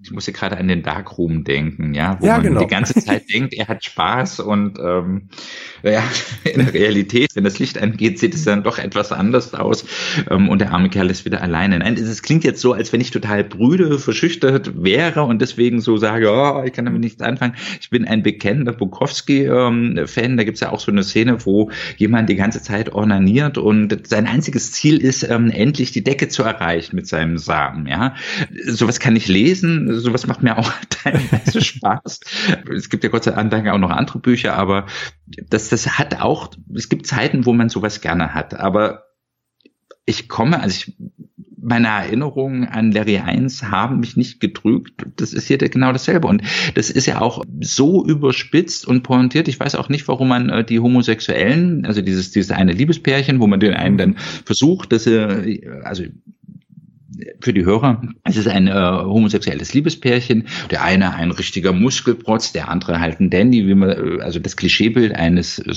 ich 0.01 0.11
muss 0.11 0.25
ja 0.27 0.33
gerade 0.33 0.57
an 0.57 0.69
den 0.69 0.81
Darkroom 0.81 1.43
denken, 1.43 1.93
ja, 1.93 2.17
wo 2.21 2.25
ja, 2.25 2.35
man 2.35 2.43
genau. 2.43 2.61
die 2.61 2.67
ganze 2.67 2.93
Zeit 2.95 3.29
denkt, 3.33 3.53
er 3.53 3.67
hat 3.67 3.83
Spaß 3.83 4.39
und 4.39 4.79
ähm, 4.79 5.23
ja, 5.83 6.03
in 6.45 6.63
der 6.63 6.73
Realität, 6.73 7.35
wenn 7.35 7.43
das 7.43 7.59
Licht 7.59 7.81
angeht, 7.81 8.17
sieht 8.17 8.33
es 8.33 8.45
dann 8.45 8.63
doch 8.63 8.79
etwas 8.79 9.11
anders 9.11 9.53
aus 9.53 9.85
ähm, 10.29 10.47
und 10.47 10.61
der 10.61 10.71
arme 10.71 10.89
Kerl 10.89 11.09
ist 11.09 11.25
wieder 11.25 11.41
alleine. 11.41 11.79
Nein, 11.79 11.95
es 11.95 12.21
klingt 12.21 12.45
jetzt 12.45 12.61
so, 12.61 12.71
als 12.73 12.93
wenn 12.93 13.01
ich 13.01 13.11
total 13.11 13.43
brüde, 13.43 13.99
verschüchtert 13.99 14.81
wäre 14.81 15.23
und 15.23 15.41
deswegen 15.41 15.81
so 15.81 15.97
sage, 15.97 16.31
oh, 16.31 16.63
ich 16.63 16.71
kann 16.71 16.85
damit 16.85 17.01
nichts 17.01 17.21
anfangen. 17.21 17.55
Ich 17.81 17.89
bin 17.89 18.05
ein 18.05 18.23
bekennender 18.23 18.71
Bukowski-Fan, 18.71 20.07
ähm, 20.23 20.37
da 20.37 20.43
gibt's 20.43 20.61
ja 20.61 20.71
auch 20.71 20.79
so 20.79 20.91
eine 20.91 21.03
Szene, 21.03 21.45
wo 21.45 21.71
jemand 21.97 22.29
die 22.29 22.35
ganze 22.35 22.61
Zeit 22.61 22.93
ornaniert 22.93 23.57
und 23.57 24.07
sein 24.07 24.27
einziges 24.27 24.71
Ziel 24.71 24.97
ist, 24.97 25.23
ähm, 25.23 25.51
endlich 25.51 25.91
die 25.91 26.03
Decke 26.05 26.29
zu 26.29 26.43
erreichen 26.43 26.95
mit 26.95 27.07
seinem 27.07 27.37
Samen, 27.37 27.85
ja. 27.85 28.15
Sowas 28.65 29.01
kann 29.01 29.17
ich 29.17 29.27
lesen, 29.27 29.88
sowas 29.93 30.27
macht 30.27 30.43
mir 30.43 30.57
auch 30.57 30.71
teilweise 30.89 31.61
Spaß. 31.61 32.19
Es 32.75 32.89
gibt 32.89 33.03
ja 33.03 33.09
Gott 33.09 33.23
sei 33.23 33.31
Dank 33.31 33.67
auch 33.67 33.77
noch 33.77 33.91
andere 33.91 34.19
Bücher, 34.19 34.55
aber 34.55 34.85
das, 35.49 35.69
das 35.69 35.97
hat 35.97 36.21
auch, 36.21 36.51
es 36.73 36.89
gibt 36.89 37.07
Zeiten, 37.07 37.45
wo 37.45 37.53
man 37.53 37.69
sowas 37.69 38.01
gerne 38.01 38.33
hat, 38.33 38.53
aber 38.53 39.05
ich 40.05 40.27
komme, 40.27 40.59
also 40.59 40.75
ich, 40.75 40.97
meine 41.61 41.87
Erinnerungen 41.87 42.65
an 42.65 42.91
Larry 42.91 43.19
1 43.19 43.63
haben 43.63 43.99
mich 43.99 44.17
nicht 44.17 44.39
getrügt. 44.39 45.05
Das 45.17 45.33
ist 45.33 45.47
hier 45.47 45.57
genau 45.57 45.91
dasselbe. 45.91 46.27
Und 46.27 46.41
das 46.73 46.89
ist 46.89 47.05
ja 47.05 47.21
auch 47.21 47.43
so 47.61 48.03
überspitzt 48.03 48.87
und 48.87 49.03
pointiert. 49.03 49.47
Ich 49.47 49.59
weiß 49.59 49.75
auch 49.75 49.87
nicht, 49.87 50.07
warum 50.07 50.29
man 50.29 50.49
äh, 50.49 50.63
die 50.63 50.79
Homosexuellen, 50.79 51.85
also 51.85 52.01
dieses, 52.01 52.31
dieses 52.31 52.51
eine 52.51 52.71
Liebespärchen, 52.71 53.39
wo 53.39 53.45
man 53.45 53.59
den 53.59 53.73
einen 53.73 53.97
dann 53.97 54.15
versucht, 54.45 54.91
dass 54.91 55.05
er, 55.05 55.43
also 55.83 56.05
für 57.41 57.53
die 57.53 57.65
Hörer, 57.65 58.01
es 58.23 58.37
ist 58.37 58.47
ein 58.47 58.67
äh, 58.67 58.71
homosexuelles 58.71 59.73
Liebespärchen. 59.73 60.47
Der 60.69 60.83
eine 60.83 61.13
ein 61.15 61.31
richtiger 61.31 61.73
Muskelprotz, 61.73 62.51
der 62.51 62.69
andere 62.69 62.99
halt 62.99 63.19
ein 63.19 63.29
Dandy, 63.29 63.67
wie 63.67 63.75
man, 63.75 63.89
äh, 63.89 64.21
also 64.21 64.39
das 64.39 64.55
Klischeebild 64.55 65.15
eines 65.15 65.59
äh, 65.59 65.73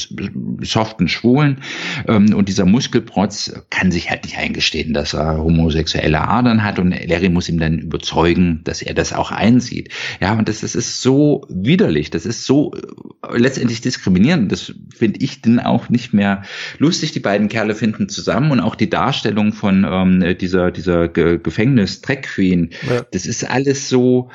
soften 0.60 1.08
Schwulen. 1.08 1.58
Ähm, 2.06 2.34
und 2.34 2.48
dieser 2.48 2.64
Muskelprotz 2.64 3.52
kann 3.70 3.90
sich 3.90 4.10
halt 4.10 4.24
nicht 4.24 4.38
eingestehen, 4.38 4.92
dass 4.92 5.14
er 5.14 5.38
homosexuelle 5.38 6.20
Adern 6.20 6.64
hat 6.64 6.78
und 6.78 6.90
Larry 6.90 7.28
muss 7.28 7.48
ihm 7.48 7.58
dann 7.58 7.78
überzeugen, 7.78 8.60
dass 8.64 8.82
er 8.82 8.94
das 8.94 9.12
auch 9.12 9.30
einsieht. 9.30 9.90
Ja, 10.20 10.34
und 10.34 10.48
das, 10.48 10.60
das 10.60 10.74
ist 10.74 11.02
so 11.02 11.46
widerlich, 11.48 12.10
das 12.10 12.26
ist 12.26 12.44
so 12.44 12.72
äh, 12.74 13.38
letztendlich 13.38 13.80
diskriminierend. 13.80 14.52
Das 14.52 14.72
finde 14.94 15.20
ich 15.20 15.42
dann 15.42 15.60
auch 15.60 15.88
nicht 15.88 16.12
mehr 16.12 16.42
lustig. 16.78 17.12
Die 17.12 17.20
beiden 17.20 17.48
Kerle 17.48 17.74
finden 17.74 18.08
zusammen 18.08 18.50
und 18.50 18.60
auch 18.60 18.74
die 18.74 18.90
Darstellung 18.90 19.52
von 19.52 19.86
ähm, 19.88 20.36
dieser, 20.38 20.70
dieser 20.70 21.08
Gefängnis-Track 21.38 22.22
Queen, 22.22 22.70
ja. 22.88 23.04
das 23.10 23.26
ist 23.26 23.44
alles 23.44 23.88
so, 23.88 24.30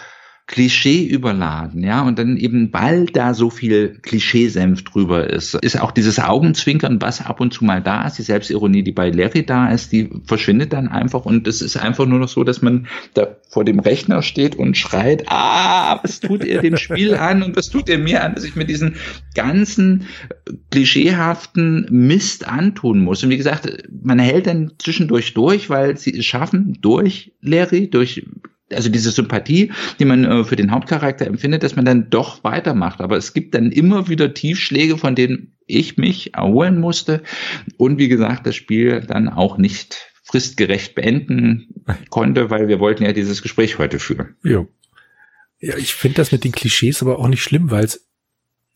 Klischee 0.47 1.05
überladen, 1.05 1.83
ja, 1.83 2.01
und 2.03 2.17
dann 2.17 2.37
eben, 2.37 2.71
weil 2.71 3.07
da 3.07 3.33
so 3.33 3.49
viel 3.49 3.99
Klischeesenf 4.01 4.85
drüber 4.85 5.29
ist, 5.29 5.55
ist 5.55 5.79
auch 5.79 5.91
dieses 5.91 6.21
Augenzwinkern, 6.21 7.01
was 7.01 7.25
ab 7.25 7.41
und 7.41 7.53
zu 7.53 7.65
mal 7.65 7.81
da 7.81 8.07
ist, 8.07 8.17
die 8.17 8.23
Selbstironie, 8.23 8.81
die 8.81 8.93
bei 8.93 9.09
Larry 9.09 9.45
da 9.45 9.69
ist, 9.69 9.91
die 9.91 10.09
verschwindet 10.25 10.71
dann 10.71 10.87
einfach 10.87 11.25
und 11.25 11.47
es 11.47 11.61
ist 11.61 11.75
einfach 11.75 12.05
nur 12.05 12.19
noch 12.19 12.29
so, 12.29 12.45
dass 12.45 12.61
man 12.61 12.87
da 13.13 13.27
vor 13.49 13.65
dem 13.65 13.79
Rechner 13.79 14.21
steht 14.21 14.55
und 14.55 14.77
schreit, 14.77 15.25
ah, 15.27 15.99
was 16.01 16.21
tut 16.21 16.45
ihr 16.45 16.61
dem 16.61 16.77
Spiel 16.77 17.15
an 17.15 17.43
und 17.43 17.57
was 17.57 17.69
tut 17.69 17.89
ihr 17.89 17.97
mir 17.97 18.23
an, 18.23 18.33
dass 18.33 18.45
ich 18.45 18.55
mir 18.55 18.65
diesen 18.65 18.95
ganzen 19.35 20.05
klischeehaften 20.71 21.87
Mist 21.89 22.47
antun 22.47 23.03
muss. 23.03 23.21
Und 23.21 23.31
wie 23.31 23.37
gesagt, 23.37 23.83
man 24.01 24.19
hält 24.19 24.47
dann 24.47 24.71
zwischendurch 24.77 25.33
durch, 25.33 25.69
weil 25.69 25.97
sie 25.97 26.17
es 26.17 26.25
schaffen, 26.25 26.77
durch 26.81 27.33
Larry, 27.41 27.89
durch 27.89 28.25
also 28.71 28.89
diese 28.89 29.11
Sympathie, 29.11 29.71
die 29.99 30.05
man 30.05 30.25
äh, 30.25 30.43
für 30.43 30.55
den 30.55 30.71
Hauptcharakter 30.71 31.25
empfindet, 31.25 31.63
dass 31.63 31.75
man 31.75 31.85
dann 31.85 32.09
doch 32.09 32.43
weitermacht. 32.43 33.01
Aber 33.01 33.17
es 33.17 33.33
gibt 33.33 33.55
dann 33.55 33.71
immer 33.71 34.09
wieder 34.09 34.33
Tiefschläge, 34.33 34.97
von 34.97 35.15
denen 35.15 35.53
ich 35.65 35.97
mich 35.97 36.33
erholen 36.33 36.79
musste. 36.79 37.23
Und 37.77 37.97
wie 37.97 38.07
gesagt, 38.07 38.45
das 38.45 38.55
Spiel 38.55 39.01
dann 39.01 39.29
auch 39.29 39.57
nicht 39.57 40.11
fristgerecht 40.23 40.95
beenden 40.95 41.83
konnte, 42.09 42.49
weil 42.49 42.67
wir 42.67 42.79
wollten 42.79 43.03
ja 43.03 43.13
dieses 43.13 43.41
Gespräch 43.41 43.77
heute 43.77 43.99
führen. 43.99 44.35
Ja. 44.43 44.65
Ja, 45.59 45.75
ich 45.75 45.95
finde 45.95 46.17
das 46.17 46.31
mit 46.31 46.43
den 46.43 46.51
Klischees 46.51 47.01
aber 47.01 47.17
auch 47.17 47.27
nicht 47.27 47.41
schlimm, 47.41 47.71
weil 47.71 47.83
es 47.83 48.07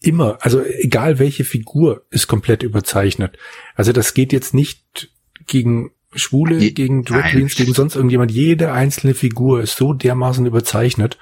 immer, 0.02 0.40
also 0.42 0.64
egal 0.64 1.20
welche 1.20 1.44
Figur, 1.44 2.08
ist 2.10 2.28
komplett 2.28 2.64
überzeichnet. 2.64 3.38
Also 3.76 3.92
das 3.92 4.16
geht 4.16 4.34
jetzt 4.34 4.56
nicht 4.56 5.12
gegen 5.46 5.92
Schwule 6.14 6.58
Je 6.58 6.72
gegen 6.72 7.04
Drag 7.04 7.32
Queens, 7.32 7.56
gegen 7.56 7.74
sonst 7.74 7.96
irgendjemand. 7.96 8.32
Jede 8.32 8.72
einzelne 8.72 9.14
Figur 9.14 9.62
ist 9.62 9.76
so 9.76 9.94
dermaßen 9.94 10.46
überzeichnet, 10.46 11.18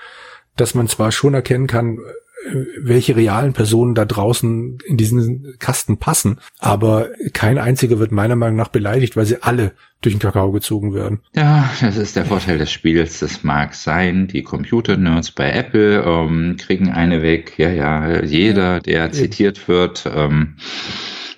dass 0.55 0.75
man 0.75 0.87
zwar 0.87 1.11
schon 1.11 1.33
erkennen 1.33 1.67
kann, 1.67 1.97
äh, 1.97 2.65
welche 2.81 3.15
realen 3.15 3.53
Personen 3.53 3.95
da 3.95 4.05
draußen 4.05 4.79
in 4.85 4.97
diesen 4.97 5.55
Kasten 5.59 5.97
passen, 5.97 6.39
aber 6.59 7.09
kein 7.33 7.57
einziger 7.57 7.99
wird 7.99 8.11
meiner 8.11 8.35
Meinung 8.35 8.55
nach 8.55 8.69
beleidigt, 8.69 9.15
weil 9.15 9.25
sie 9.25 9.43
alle 9.43 9.73
durch 10.01 10.15
den 10.15 10.19
Kakao 10.19 10.51
gezogen 10.51 10.93
werden. 10.93 11.19
Ja, 11.35 11.69
das 11.81 11.97
ist 11.97 12.15
der 12.15 12.25
Vorteil 12.25 12.57
des 12.57 12.71
Spiels. 12.71 13.19
Das 13.19 13.43
mag 13.43 13.75
sein. 13.75 14.27
Die 14.27 14.43
Computer-Nerds 14.43 15.31
bei 15.31 15.51
Apple 15.51 16.03
ähm, 16.03 16.55
kriegen 16.57 16.89
eine 16.89 17.21
weg. 17.21 17.53
Ja, 17.57 17.69
ja, 17.69 18.23
jeder, 18.23 18.79
der 18.79 19.11
zitiert 19.11 19.67
wird. 19.67 20.09
Ähm, 20.13 20.55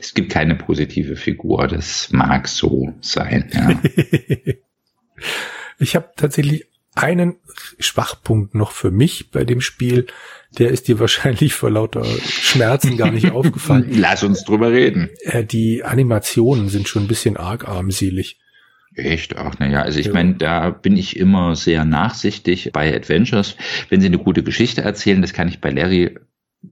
es 0.02 0.14
gibt 0.14 0.32
keine 0.32 0.56
positive 0.56 1.16
Figur. 1.16 1.68
Das 1.68 2.12
mag 2.12 2.48
so 2.48 2.94
sein. 3.02 3.50
Ja. 3.54 3.80
ich 5.80 5.96
habe 5.96 6.10
tatsächlich 6.16 6.66
einen 6.96 7.36
Schwachpunkt 7.80 8.56
noch 8.56 8.72
für 8.72 8.92
mich 8.92 9.32
bei 9.32 9.46
dem 9.46 9.62
Spiel. 9.62 10.08
Der 10.58 10.70
ist 10.72 10.88
dir 10.88 11.00
wahrscheinlich 11.00 11.54
vor 11.54 11.70
lauter 11.70 12.04
Schmerzen 12.04 12.98
gar 12.98 13.12
nicht 13.12 13.32
aufgefallen. 13.32 13.88
Lass 13.92 14.24
uns 14.24 14.44
drüber 14.44 14.72
reden. 14.72 15.10
Äh, 15.22 15.46
die 15.46 15.84
Animationen 15.84 16.68
sind 16.68 16.88
schon 16.88 17.04
ein 17.04 17.08
bisschen 17.08 17.38
arg 17.38 17.68
armselig. 17.68 18.40
Echt? 18.94 19.38
Ach, 19.38 19.58
naja, 19.60 19.84
also 19.84 20.00
ich 20.00 20.08
ja. 20.08 20.14
meine, 20.14 20.34
da 20.34 20.70
bin 20.70 20.98
ich 20.98 21.16
immer 21.16 21.56
sehr 21.56 21.86
nachsichtig 21.86 22.72
bei 22.74 22.94
Adventures. 22.94 23.56
Wenn 23.88 24.02
sie 24.02 24.08
eine 24.08 24.18
gute 24.18 24.44
Geschichte 24.44 24.82
erzählen, 24.82 25.22
das 25.22 25.32
kann 25.32 25.48
ich 25.48 25.62
bei 25.62 25.70
Larry 25.70 26.18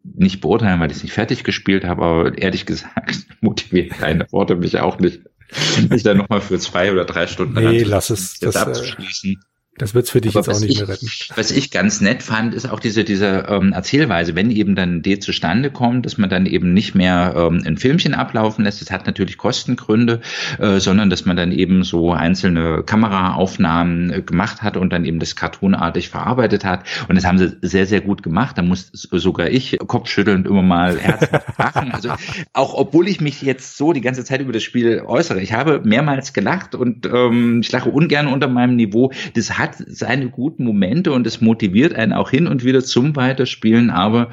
nicht 0.03 0.41
beurteilen, 0.41 0.79
weil 0.79 0.91
ich 0.91 0.97
es 0.97 1.03
nicht 1.03 1.13
fertig 1.13 1.43
gespielt 1.43 1.83
habe, 1.83 2.03
aber 2.03 2.37
ehrlich 2.37 2.65
gesagt 2.65 3.25
motiviert 3.41 3.93
deine 3.99 4.31
Worte 4.31 4.55
mich 4.55 4.79
auch 4.79 4.99
nicht, 4.99 5.21
mich 5.89 6.03
da 6.03 6.13
nochmal 6.13 6.41
für 6.41 6.59
zwei 6.59 6.91
oder 6.91 7.05
drei 7.05 7.27
Stunden 7.27 7.55
nee, 7.55 7.83
lass 7.83 8.09
es, 8.09 8.39
das, 8.39 8.55
abzuschließen. 8.55 9.41
Das 9.79 9.95
wird's 9.95 10.09
für 10.09 10.19
dich 10.19 10.35
Aber 10.35 10.45
jetzt 10.45 10.55
auch 10.55 10.59
nicht 10.61 10.73
ich, 10.73 10.79
mehr 10.79 10.89
retten. 10.89 11.07
Was 11.35 11.51
ich 11.51 11.71
ganz 11.71 12.01
nett 12.01 12.21
fand, 12.21 12.53
ist 12.53 12.69
auch 12.69 12.81
diese, 12.81 13.05
diese 13.05 13.45
ähm, 13.47 13.71
Erzählweise, 13.71 14.35
wenn 14.35 14.51
eben 14.51 14.75
dann 14.75 15.01
die 15.01 15.19
zustande 15.19 15.71
kommt, 15.71 16.05
dass 16.05 16.17
man 16.17 16.29
dann 16.29 16.45
eben 16.45 16.73
nicht 16.73 16.95
mehr 16.95 17.33
ähm, 17.35 17.63
ein 17.65 17.77
Filmchen 17.77 18.13
ablaufen 18.13 18.65
lässt, 18.65 18.81
das 18.81 18.91
hat 18.91 19.07
natürlich 19.07 19.37
Kostengründe, 19.37 20.19
äh, 20.59 20.79
sondern 20.79 21.09
dass 21.09 21.25
man 21.25 21.37
dann 21.37 21.53
eben 21.53 21.83
so 21.83 22.11
einzelne 22.11 22.83
Kameraaufnahmen 22.83 24.11
äh, 24.11 24.21
gemacht 24.21 24.61
hat 24.61 24.75
und 24.75 24.91
dann 24.91 25.05
eben 25.05 25.19
das 25.19 25.37
cartoonartig 25.37 26.09
verarbeitet 26.09 26.65
hat. 26.65 26.83
Und 27.07 27.15
das 27.15 27.23
haben 27.23 27.37
sie 27.37 27.57
sehr, 27.61 27.85
sehr 27.85 28.01
gut 28.01 28.21
gemacht. 28.21 28.57
Da 28.57 28.61
muss 28.61 28.91
sogar 28.91 29.49
ich 29.49 29.77
kopfschüttelnd 29.79 30.45
immer 30.45 30.61
mal 30.61 30.99
herzhaft 30.99 31.47
lachen. 31.57 31.91
Also 31.93 32.09
auch 32.51 32.73
obwohl 32.73 33.07
ich 33.07 33.21
mich 33.21 33.41
jetzt 33.41 33.77
so 33.77 33.93
die 33.93 34.01
ganze 34.01 34.25
Zeit 34.25 34.41
über 34.41 34.51
das 34.51 34.63
Spiel 34.63 35.03
äußere, 35.05 35.39
ich 35.39 35.53
habe 35.53 35.81
mehrmals 35.85 36.33
gelacht 36.33 36.75
und 36.75 37.05
ähm, 37.05 37.61
ich 37.61 37.71
lache 37.71 37.89
ungern 37.89 38.27
unter 38.27 38.49
meinem 38.49 38.75
Niveau. 38.75 39.13
Das 39.35 39.57
hat 39.57 39.68
hat 39.69 39.83
seine 39.87 40.29
guten 40.29 40.63
Momente 40.63 41.11
und 41.11 41.27
es 41.27 41.41
motiviert 41.41 41.93
einen 41.93 42.13
auch 42.13 42.29
hin 42.29 42.47
und 42.47 42.63
wieder 42.63 42.83
zum 42.83 43.15
Weiterspielen, 43.15 43.89
aber 43.89 44.31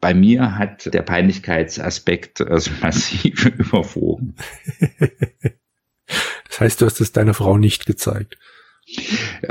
bei 0.00 0.14
mir 0.14 0.56
hat 0.58 0.92
der 0.92 1.02
Peinlichkeitsaspekt 1.02 2.40
also 2.40 2.70
massiv 2.80 3.46
überwogen. 3.58 4.36
Das 6.48 6.60
heißt, 6.60 6.80
du 6.80 6.86
hast 6.86 7.00
es 7.00 7.12
deiner 7.12 7.34
Frau 7.34 7.58
nicht 7.58 7.84
gezeigt. 7.84 8.38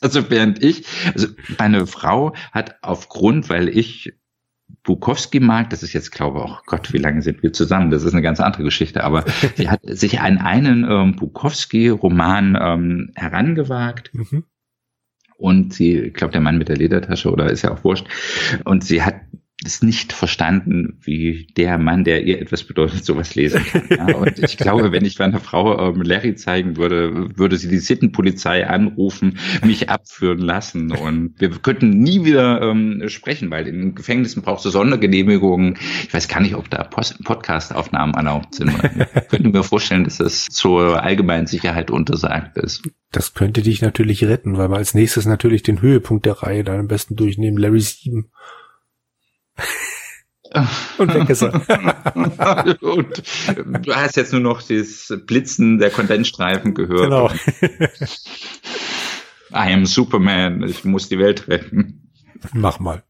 also 0.00 0.30
während 0.30 0.62
ich, 0.64 0.86
also 1.12 1.26
meine 1.58 1.86
Frau 1.86 2.34
hat 2.52 2.76
aufgrund, 2.80 3.50
weil 3.50 3.68
ich 3.68 4.14
Bukowski 4.84 5.40
mag, 5.40 5.70
das 5.70 5.82
ist 5.82 5.94
jetzt, 5.94 6.12
glaube 6.12 6.38
ich, 6.38 6.44
oh 6.44 6.58
Gott, 6.66 6.92
wie 6.92 6.98
lange 6.98 7.22
sind 7.22 7.42
wir 7.42 7.52
zusammen? 7.52 7.90
Das 7.90 8.04
ist 8.04 8.12
eine 8.12 8.22
ganz 8.22 8.38
andere 8.38 8.62
Geschichte, 8.62 9.02
aber 9.02 9.24
sie 9.56 9.70
hat 9.70 9.80
sich 9.84 10.20
an 10.20 10.38
einen 10.38 10.86
ähm, 10.88 11.16
Bukowski-Roman 11.16 12.58
ähm, 12.60 13.12
herangewagt. 13.14 14.10
Mhm. 14.12 14.44
Und 15.36 15.74
sie, 15.74 15.98
ich 15.98 16.14
glaube, 16.14 16.32
der 16.32 16.40
Mann 16.40 16.58
mit 16.58 16.68
der 16.68 16.76
Ledertasche 16.76 17.30
oder 17.30 17.50
ist 17.50 17.62
ja 17.62 17.72
auch 17.72 17.82
wurscht. 17.82 18.06
Und 18.64 18.84
sie 18.84 19.02
hat 19.02 19.16
es 19.66 19.82
nicht 19.82 20.12
verstanden, 20.12 20.98
wie 21.02 21.46
der 21.56 21.78
Mann, 21.78 22.04
der 22.04 22.24
ihr 22.24 22.40
etwas 22.40 22.64
bedeutet, 22.64 23.04
sowas 23.04 23.34
lesen 23.34 23.64
kann. 23.64 23.82
Ja, 23.90 24.14
und 24.16 24.38
ich 24.38 24.56
glaube, 24.56 24.92
wenn 24.92 25.04
ich 25.04 25.18
meiner 25.18 25.40
Frau 25.40 25.88
ähm, 25.88 26.02
Larry 26.02 26.34
zeigen 26.34 26.76
würde, 26.76 27.36
würde 27.36 27.56
sie 27.56 27.68
die 27.68 27.78
Sittenpolizei 27.78 28.66
anrufen, 28.66 29.38
mich 29.64 29.90
abführen 29.90 30.38
lassen 30.38 30.92
und 30.92 31.34
wir 31.38 31.50
könnten 31.50 31.90
nie 31.90 32.24
wieder 32.24 32.62
ähm, 32.62 33.02
sprechen, 33.08 33.50
weil 33.50 33.66
in 33.66 33.94
Gefängnissen 33.94 34.42
brauchst 34.42 34.64
du 34.64 34.70
Sondergenehmigungen. 34.70 35.76
Ich 36.06 36.14
weiß 36.14 36.28
gar 36.28 36.40
nicht, 36.40 36.54
ob 36.54 36.70
da 36.70 36.84
Podcast-Aufnahmen 36.84 38.14
erlaubt 38.14 38.54
sind. 38.54 38.72
Ich 39.14 39.28
könnte 39.28 39.48
mir 39.48 39.62
vorstellen, 39.62 40.04
dass 40.04 40.18
das 40.18 40.46
zur 40.46 41.02
allgemeinen 41.02 41.46
Sicherheit 41.46 41.90
untersagt 41.90 42.56
ist. 42.58 42.82
Das 43.12 43.34
könnte 43.34 43.62
dich 43.62 43.80
natürlich 43.80 44.24
retten, 44.24 44.58
weil 44.58 44.68
wir 44.68 44.76
als 44.76 44.94
nächstes 44.94 45.26
natürlich 45.26 45.62
den 45.62 45.80
Höhepunkt 45.80 46.26
der 46.26 46.42
Reihe 46.42 46.64
dann 46.64 46.80
am 46.80 46.88
besten 46.88 47.16
durchnehmen, 47.16 47.58
Larry 47.58 47.80
7. 47.80 48.30
Und 50.98 51.12
weg 51.12 51.28
ist 51.30 51.42
er. 51.42 51.52
und 52.80 53.22
du 53.84 53.94
hast 53.94 54.16
jetzt 54.16 54.32
nur 54.32 54.40
noch 54.40 54.62
das 54.62 55.12
Blitzen 55.26 55.78
der 55.78 55.90
Kondensstreifen 55.90 56.74
gehört. 56.74 57.00
Genau. 57.00 57.28
I 59.50 59.72
am 59.72 59.84
Superman, 59.84 60.62
ich 60.62 60.84
muss 60.84 61.08
die 61.08 61.18
Welt 61.18 61.48
retten. 61.48 62.12
Mach 62.52 62.78
mal. 62.78 63.02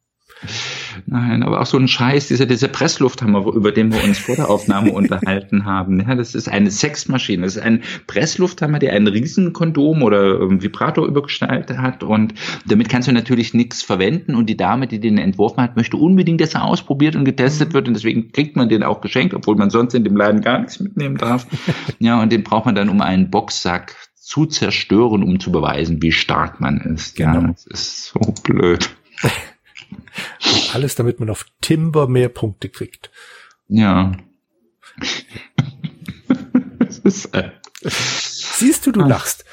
Nein, 1.06 1.42
aber 1.42 1.60
auch 1.60 1.66
so 1.66 1.76
ein 1.76 1.88
Scheiß, 1.88 2.28
dieser, 2.28 2.46
dieser 2.46 2.68
Presslufthammer, 2.68 3.46
über 3.54 3.72
den 3.72 3.92
wir 3.92 4.02
uns 4.04 4.18
vor 4.18 4.36
der 4.36 4.48
Aufnahme 4.48 4.92
unterhalten 4.94 5.64
haben. 5.64 6.00
Ja, 6.00 6.14
das 6.14 6.34
ist 6.34 6.48
eine 6.48 6.70
Sexmaschine. 6.70 7.42
Das 7.42 7.56
ist 7.56 7.62
ein 7.62 7.82
Presslufthammer, 8.06 8.78
der 8.78 8.94
einen 8.94 9.08
Riesenkondom 9.08 10.02
oder 10.02 10.40
ähm, 10.40 10.62
Vibrator 10.62 11.06
übergestaltet 11.06 11.78
hat. 11.78 12.02
Und 12.02 12.34
damit 12.66 12.88
kannst 12.88 13.08
du 13.08 13.12
natürlich 13.12 13.52
nichts 13.52 13.82
verwenden. 13.82 14.34
Und 14.34 14.46
die 14.48 14.56
Dame, 14.56 14.86
die 14.86 14.98
den 14.98 15.18
entworfen 15.18 15.62
hat, 15.62 15.76
möchte 15.76 15.96
unbedingt, 15.96 16.40
dass 16.40 16.54
er 16.54 16.64
ausprobiert 16.64 17.16
und 17.16 17.24
getestet 17.24 17.74
wird. 17.74 17.86
Und 17.86 17.94
deswegen 17.94 18.32
kriegt 18.32 18.56
man 18.56 18.68
den 18.68 18.82
auch 18.82 19.00
geschenkt, 19.00 19.34
obwohl 19.34 19.56
man 19.56 19.70
sonst 19.70 19.94
in 19.94 20.04
dem 20.04 20.16
Laden 20.16 20.40
gar 20.40 20.60
nichts 20.60 20.80
mitnehmen 20.80 21.16
darf. 21.16 21.46
ja, 21.98 22.20
und 22.20 22.32
den 22.32 22.44
braucht 22.44 22.64
man 22.64 22.74
dann 22.74 22.88
um 22.88 23.02
einen 23.02 23.30
Boxsack 23.30 23.94
zu 24.14 24.46
zerstören, 24.46 25.22
um 25.22 25.38
zu 25.38 25.52
beweisen, 25.52 26.02
wie 26.02 26.12
stark 26.12 26.60
man 26.60 26.80
ist. 26.80 27.16
Genau. 27.16 27.34
Ja, 27.34 27.46
das 27.48 27.66
ist 27.66 28.04
so 28.06 28.34
blöd. 28.42 28.90
Alles, 30.72 30.94
damit 30.94 31.20
man 31.20 31.30
auf 31.30 31.46
Timber 31.60 32.08
mehr 32.08 32.28
Punkte 32.28 32.68
kriegt. 32.68 33.10
Ja. 33.68 34.12
Siehst 37.84 38.86
du, 38.86 38.92
du 38.92 39.00
lachst. 39.00 39.44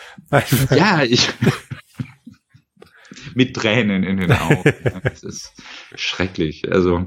ja, 0.71 1.03
ich 1.03 1.29
mit 3.35 3.55
Tränen 3.55 4.03
in 4.03 4.17
den 4.17 4.31
Augen. 4.31 4.73
Das 5.03 5.23
ist 5.23 5.53
schrecklich. 5.95 6.71
Also 6.71 7.05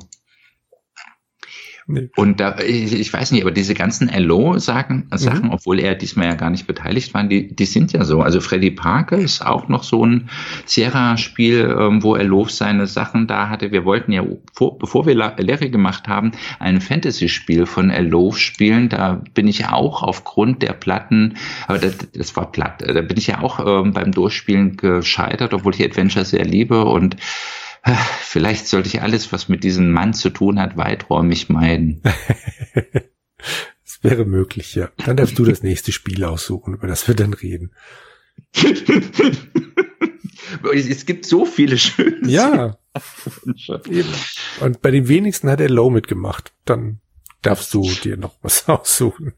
Nee. 1.87 2.09
Und 2.17 2.41
da, 2.41 2.59
ich, 2.61 2.99
ich, 2.99 3.13
weiß 3.13 3.31
nicht, 3.33 3.43
aber 3.43 3.51
diese 3.51 3.75
ganzen 3.75 4.09
LO-Sachen, 4.09 5.09
Sachen, 5.13 5.49
mhm. 5.49 5.53
obwohl 5.53 5.79
er 5.79 5.95
diesmal 5.95 6.29
ja 6.29 6.35
gar 6.35 6.49
nicht 6.49 6.67
beteiligt 6.67 7.13
war, 7.13 7.25
die, 7.25 7.55
die 7.55 7.67
sind 7.67 7.93
ja 7.93 8.05
so. 8.05 8.23
Also 8.23 8.41
Freddy 8.41 8.71
Parker 8.71 9.19
ist 9.19 9.45
auch 9.45 9.69
noch 9.69 9.83
so 9.83 10.05
ein 10.07 10.31
Sierra-Spiel, 10.65 11.77
ähm, 11.79 12.03
wo 12.03 12.17
Love 12.17 12.51
seine 12.51 12.87
Sachen 12.87 13.27
da 13.27 13.51
hatte. 13.51 13.71
Wir 13.71 13.85
wollten 13.85 14.13
ja, 14.13 14.25
vor, 14.55 14.79
bevor 14.79 15.05
wir 15.07 15.15
Larry 15.15 15.69
gemacht 15.69 16.09
haben, 16.09 16.33
ein 16.59 16.81
Fantasy-Spiel 16.81 17.67
von 17.67 17.91
LO 17.91 18.33
spielen. 18.33 18.89
Da 18.89 19.21
bin 19.35 19.47
ich 19.47 19.67
auch 19.67 20.03
aufgrund 20.03 20.63
der 20.63 20.73
Platten, 20.73 21.35
aber 21.67 21.79
das, 21.79 21.99
das 22.15 22.35
war 22.35 22.51
platt, 22.51 22.83
da 22.87 23.01
bin 23.03 23.19
ich 23.19 23.27
ja 23.27 23.43
auch 23.43 23.85
ähm, 23.85 23.93
beim 23.93 24.13
Durchspielen 24.13 24.77
gescheitert, 24.79 25.53
obwohl 25.53 25.75
ich 25.75 25.85
Adventure 25.85 26.25
sehr 26.25 26.45
liebe 26.45 26.85
und 26.85 27.17
Vielleicht 28.23 28.67
sollte 28.67 28.89
ich 28.89 29.03
alles, 29.03 29.33
was 29.33 29.49
mit 29.49 29.65
diesem 29.65 29.91
Mann 29.93 30.15
zu 30.15 30.31
tun 30.31 30.59
hat, 30.61 30.77
weiträumig 30.77 31.49
meiden. 31.49 32.03
das 33.85 34.03
wäre 34.03 34.25
möglich, 34.25 34.75
ja. 34.75 34.91
Dann 35.05 35.17
darfst 35.17 35.39
du 35.39 35.45
das 35.45 35.63
nächste 35.63 35.93
Spiel 35.93 36.25
aussuchen, 36.25 36.75
über 36.75 36.87
das 36.87 37.07
wir 37.09 37.15
dann 37.15 37.35
reden. 37.35 37.73
es 40.73 41.07
gibt 41.07 41.27
so 41.27 41.45
viele 41.45 41.79
schöne. 41.79 42.29
Ja. 42.29 42.79
Und 44.61 44.83
bei 44.83 44.91
den 44.91 45.09
wenigsten 45.09 45.51
hat 45.51 45.61
er 45.61 45.69
Low 45.69 45.91
mitgemacht. 45.91 46.53
Dann 46.65 47.01
darfst 47.43 47.75
du 47.75 47.83
dir 48.03 48.17
noch 48.17 48.35
was 48.43 48.69
aussuchen 48.69 49.35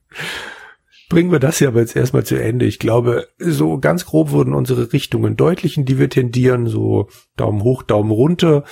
bringen 1.08 1.30
wir 1.30 1.38
das 1.38 1.60
ja 1.60 1.68
aber 1.68 1.80
jetzt 1.80 1.96
erstmal 1.96 2.24
zu 2.24 2.40
Ende. 2.40 2.66
Ich 2.66 2.78
glaube, 2.78 3.28
so 3.38 3.78
ganz 3.78 4.06
grob 4.06 4.30
wurden 4.30 4.54
unsere 4.54 4.92
Richtungen 4.92 5.36
deutlich, 5.36 5.76
in 5.76 5.84
die 5.84 5.98
wir 5.98 6.10
tendieren, 6.10 6.66
so 6.66 7.08
Daumen 7.36 7.62
hoch, 7.62 7.82
Daumen 7.82 8.10
runter. 8.10 8.64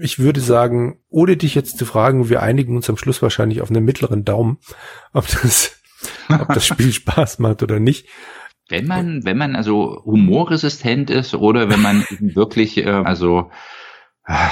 Ich 0.00 0.18
würde 0.18 0.40
sagen, 0.40 0.98
ohne 1.08 1.36
dich 1.36 1.54
jetzt 1.54 1.78
zu 1.78 1.86
fragen, 1.86 2.28
wir 2.28 2.42
einigen 2.42 2.76
uns 2.76 2.88
am 2.90 2.96
Schluss 2.96 3.22
wahrscheinlich 3.22 3.62
auf 3.62 3.70
einen 3.70 3.84
mittleren 3.84 4.24
Daumen, 4.24 4.58
ob 5.12 5.26
das, 5.28 5.80
ob 6.28 6.48
das 6.48 6.66
Spiel 6.66 6.92
Spaß 6.92 7.38
macht 7.38 7.62
oder 7.62 7.80
nicht. 7.80 8.06
Wenn 8.68 8.86
man, 8.86 9.24
wenn 9.24 9.36
man 9.36 9.56
also 9.56 10.02
humorresistent 10.04 11.10
ist 11.10 11.34
oder 11.34 11.68
wenn 11.68 11.82
man 11.82 12.04
wirklich, 12.20 12.78
äh, 12.78 12.88
also, 12.88 13.50
äh, 14.26 14.48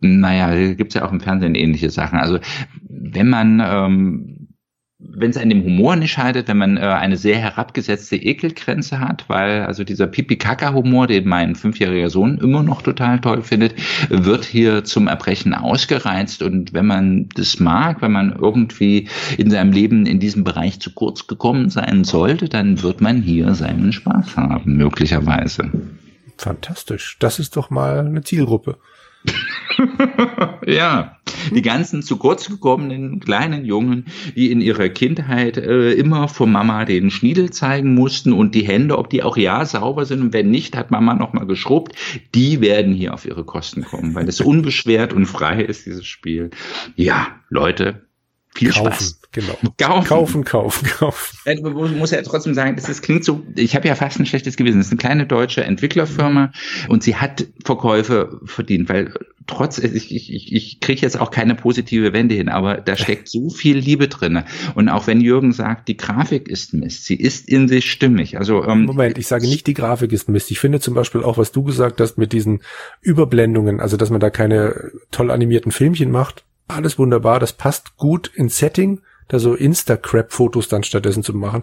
naja, 0.00 0.74
gibt's 0.74 0.94
ja 0.94 1.06
auch 1.06 1.12
im 1.12 1.20
Fernsehen 1.20 1.54
ähnliche 1.54 1.90
Sachen. 1.90 2.18
Also 2.18 2.40
wenn 2.88 3.28
man 3.28 3.62
ähm, 3.64 4.41
wenn 5.04 5.30
es 5.30 5.36
an 5.36 5.48
dem 5.48 5.64
Humor 5.64 5.96
nicht 5.96 6.12
scheitert, 6.12 6.48
wenn 6.48 6.58
man 6.58 6.76
äh, 6.76 6.80
eine 6.80 7.16
sehr 7.16 7.38
herabgesetzte 7.38 8.16
Ekelgrenze 8.16 9.00
hat, 9.00 9.28
weil 9.28 9.62
also 9.62 9.84
dieser 9.84 10.06
Pipi-Kaka-Humor, 10.06 11.06
den 11.06 11.28
mein 11.28 11.54
fünfjähriger 11.54 12.08
Sohn 12.08 12.38
immer 12.38 12.62
noch 12.62 12.82
total 12.82 13.20
toll 13.20 13.42
findet, 13.42 13.74
wird 14.08 14.44
hier 14.44 14.84
zum 14.84 15.08
Erbrechen 15.08 15.54
ausgereizt. 15.54 16.42
Und 16.42 16.72
wenn 16.72 16.86
man 16.86 17.28
das 17.34 17.58
mag, 17.58 18.00
wenn 18.02 18.12
man 18.12 18.36
irgendwie 18.36 19.08
in 19.38 19.50
seinem 19.50 19.72
Leben 19.72 20.06
in 20.06 20.20
diesem 20.20 20.44
Bereich 20.44 20.80
zu 20.80 20.92
kurz 20.92 21.26
gekommen 21.26 21.70
sein 21.70 22.04
sollte, 22.04 22.48
dann 22.48 22.82
wird 22.82 23.00
man 23.00 23.22
hier 23.22 23.54
seinen 23.54 23.92
Spaß 23.92 24.36
haben, 24.36 24.76
möglicherweise. 24.76 25.70
Fantastisch. 26.36 27.16
Das 27.18 27.38
ist 27.38 27.56
doch 27.56 27.70
mal 27.70 28.00
eine 28.06 28.22
Zielgruppe. 28.22 28.78
ja, 30.66 31.16
die 31.54 31.62
ganzen 31.62 32.02
zu 32.02 32.16
kurz 32.16 32.48
gekommenen 32.48 33.20
kleinen 33.20 33.64
Jungen, 33.64 34.06
die 34.34 34.50
in 34.50 34.60
ihrer 34.60 34.88
Kindheit 34.88 35.56
äh, 35.56 35.92
immer 35.92 36.28
vor 36.28 36.46
Mama 36.46 36.84
den 36.84 37.10
Schniedel 37.10 37.50
zeigen 37.50 37.94
mussten 37.94 38.32
und 38.32 38.54
die 38.54 38.66
Hände, 38.66 38.98
ob 38.98 39.10
die 39.10 39.22
auch 39.22 39.36
ja 39.36 39.64
sauber 39.64 40.04
sind 40.04 40.20
und 40.20 40.32
wenn 40.32 40.50
nicht, 40.50 40.76
hat 40.76 40.90
Mama 40.90 41.14
nochmal 41.14 41.46
geschrubbt, 41.46 41.94
die 42.34 42.60
werden 42.60 42.94
hier 42.94 43.14
auf 43.14 43.24
ihre 43.24 43.44
Kosten 43.44 43.82
kommen, 43.82 44.14
weil 44.14 44.28
es 44.28 44.40
unbeschwert 44.40 45.12
und 45.12 45.26
frei 45.26 45.62
ist, 45.62 45.86
dieses 45.86 46.06
Spiel. 46.06 46.50
Ja, 46.96 47.28
Leute, 47.48 48.02
viel 48.54 48.70
kaufen, 48.70 48.92
Spaß. 48.92 49.20
Genau. 49.32 49.58
Kaufen, 49.78 50.04
kaufen, 50.04 50.44
kaufen. 50.44 50.86
kaufen. 50.86 51.62
Man 51.62 51.98
muss 51.98 52.10
ja 52.10 52.20
trotzdem 52.20 52.52
sagen, 52.52 52.76
das, 52.76 52.84
das 52.84 53.00
klingt 53.00 53.24
so, 53.24 53.42
ich 53.56 53.74
habe 53.74 53.88
ja 53.88 53.94
fast 53.94 54.20
ein 54.20 54.26
schlechtes 54.26 54.56
Gewissen. 54.56 54.78
Das 54.78 54.86
ist 54.86 54.92
eine 54.92 54.98
kleine 54.98 55.26
deutsche 55.26 55.64
Entwicklerfirma 55.64 56.52
und 56.88 57.02
sie 57.02 57.16
hat 57.16 57.46
Verkäufe 57.64 58.40
verdient, 58.44 58.90
weil 58.90 59.14
trotz, 59.46 59.78
ich, 59.78 60.14
ich, 60.14 60.52
ich 60.52 60.80
kriege 60.80 61.00
jetzt 61.00 61.18
auch 61.18 61.30
keine 61.30 61.54
positive 61.54 62.12
Wende 62.12 62.34
hin, 62.34 62.48
aber 62.48 62.76
da 62.76 62.96
steckt 62.96 63.28
so 63.28 63.50
viel 63.50 63.78
Liebe 63.78 64.08
drinne. 64.08 64.44
Und 64.74 64.88
auch 64.88 65.06
wenn 65.06 65.20
Jürgen 65.20 65.52
sagt, 65.52 65.88
die 65.88 65.96
Grafik 65.96 66.48
ist 66.48 66.74
Mist, 66.74 67.04
sie 67.04 67.16
ist 67.16 67.48
in 67.48 67.68
sich 67.68 67.90
stimmig. 67.90 68.38
Also 68.38 68.64
ähm, 68.64 68.84
Moment, 68.84 69.18
ich 69.18 69.26
sage 69.26 69.46
nicht, 69.46 69.66
die 69.66 69.74
Grafik 69.74 70.12
ist 70.12 70.28
Mist. 70.28 70.50
Ich 70.50 70.60
finde 70.60 70.80
zum 70.80 70.94
Beispiel 70.94 71.22
auch, 71.22 71.38
was 71.38 71.52
du 71.52 71.62
gesagt 71.62 72.00
hast 72.00 72.18
mit 72.18 72.32
diesen 72.32 72.62
Überblendungen, 73.00 73.80
also 73.80 73.96
dass 73.96 74.10
man 74.10 74.20
da 74.20 74.30
keine 74.30 74.92
toll 75.10 75.30
animierten 75.30 75.72
Filmchen 75.72 76.10
macht, 76.10 76.44
alles 76.68 76.98
wunderbar, 76.98 77.40
das 77.40 77.52
passt 77.52 77.96
gut 77.96 78.30
ins 78.34 78.58
Setting, 78.58 79.00
da 79.28 79.38
so 79.38 79.54
Insta-Crap-Fotos 79.54 80.68
dann 80.68 80.82
stattdessen 80.82 81.22
zu 81.22 81.34
machen. 81.34 81.62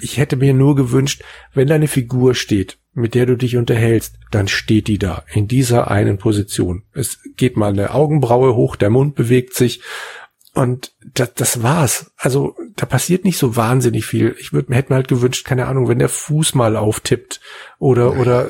Ich 0.00 0.18
hätte 0.18 0.36
mir 0.36 0.54
nur 0.54 0.74
gewünscht, 0.74 1.22
wenn 1.52 1.68
deine 1.68 1.88
Figur 1.88 2.34
steht, 2.34 2.78
mit 2.94 3.14
der 3.14 3.26
du 3.26 3.36
dich 3.36 3.56
unterhältst, 3.56 4.18
dann 4.30 4.48
steht 4.48 4.88
die 4.88 4.98
da, 4.98 5.24
in 5.32 5.48
dieser 5.48 5.90
einen 5.90 6.18
Position. 6.18 6.84
Es 6.92 7.18
geht 7.36 7.56
mal 7.56 7.70
eine 7.70 7.92
Augenbraue 7.92 8.54
hoch, 8.54 8.76
der 8.76 8.90
Mund 8.90 9.14
bewegt 9.14 9.54
sich 9.54 9.82
und 10.54 10.92
das, 11.14 11.34
das 11.34 11.62
war's. 11.62 12.12
Also 12.16 12.56
da 12.76 12.86
passiert 12.86 13.24
nicht 13.24 13.38
so 13.38 13.56
wahnsinnig 13.56 14.06
viel. 14.06 14.36
Ich 14.38 14.52
würde 14.52 14.70
mir 14.70 14.76
hätte 14.76 14.92
mir 14.92 14.96
halt 14.96 15.08
gewünscht, 15.08 15.44
keine 15.44 15.66
Ahnung, 15.66 15.88
wenn 15.88 15.98
der 15.98 16.08
Fuß 16.08 16.54
mal 16.54 16.76
auftippt 16.76 17.40
oder 17.78 18.16
oder 18.18 18.48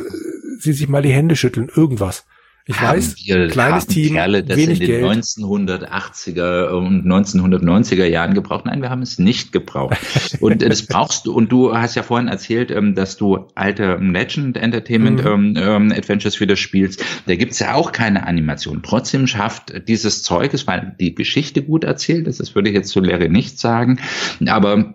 sie 0.59 0.75
sich 0.75 0.89
mal 0.89 1.03
die 1.03 1.13
Hände 1.13 1.35
schütteln, 1.35 1.71
irgendwas. 1.75 2.27
Ich 2.67 2.81
haben 2.81 2.97
weiß, 2.97 3.17
wir, 3.19 3.49
kleines 3.49 3.87
Team, 3.87 4.15
Kerle 4.15 4.43
das 4.43 4.57
wenig 4.57 4.81
in 4.81 4.87
den 4.87 5.01
Geld. 5.03 5.25
1980er 5.25 6.69
und 6.69 7.05
1990er 7.05 8.07
Jahren 8.07 8.33
gebraucht. 8.33 8.65
Nein, 8.65 8.81
wir 8.81 8.89
haben 8.89 9.03
es 9.03 9.19
nicht 9.19 9.53
gebraucht. 9.53 9.99
und 10.41 10.63
äh, 10.63 10.71
das 10.71 10.83
brauchst 10.87 11.27
du. 11.27 11.35
Und 11.35 11.53
du 11.53 11.77
hast 11.77 11.95
ja 11.95 12.03
vorhin 12.03 12.29
erzählt, 12.29 12.71
ähm, 12.71 12.95
dass 12.95 13.19
du 13.19 13.49
alte 13.55 13.99
Legend 14.01 14.57
Entertainment 14.57 15.23
mhm. 15.23 15.57
ähm, 15.59 15.93
Adventures 15.93 16.41
wieder 16.41 16.57
spielst. 16.57 17.05
Da 17.27 17.37
gibt's 17.37 17.59
ja 17.59 17.75
auch 17.75 17.93
keine 17.93 18.27
Animation. 18.27 18.83
Trotzdem 18.83 19.27
schafft 19.27 19.87
dieses 19.87 20.23
Zeug, 20.23 20.55
es 20.55 20.67
war 20.67 20.81
die 20.81 21.15
Geschichte 21.15 21.63
gut 21.63 21.85
erzählt. 21.85 22.27
Das 22.27 22.55
würde 22.55 22.71
ich 22.71 22.75
jetzt 22.75 22.89
zu 22.89 23.01
Larry 23.01 23.29
nicht 23.29 23.61
sagen. 23.61 24.01
Aber 24.47 24.95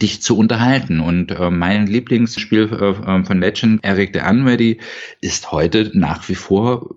dich 0.00 0.22
zu 0.22 0.36
unterhalten. 0.36 1.00
Und 1.00 1.30
äh, 1.32 1.50
mein 1.50 1.86
Lieblingsspiel 1.86 2.70
äh, 2.72 3.18
äh 3.18 3.24
von 3.24 3.40
Legend, 3.40 3.84
Eric 3.84 4.10
the 4.14 4.20
Unready, 4.20 4.78
ist 5.20 5.52
heute 5.52 5.90
nach 5.94 6.28
wie 6.28 6.34
vor 6.34 6.94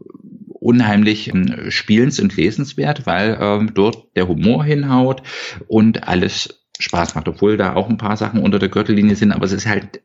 unheimlich 0.64 1.34
äh, 1.34 1.72
spielens- 1.72 2.20
und 2.20 2.36
lesenswert, 2.36 3.06
weil 3.06 3.38
äh, 3.40 3.72
dort 3.74 4.16
der 4.16 4.28
Humor 4.28 4.64
hinhaut 4.64 5.24
und 5.68 6.08
alles 6.08 6.66
Spaß 6.80 7.16
macht, 7.16 7.28
obwohl 7.28 7.58
da 7.58 7.76
auch 7.76 7.90
ein 7.90 7.98
paar 7.98 8.18
Sachen 8.18 8.42
unter 8.42 8.60
der 8.60 8.70
Gürtellinie 8.70 9.16
sind, 9.16 9.32
aber 9.32 9.46
es 9.46 9.52
ist 9.52 9.68
halt 9.68 10.02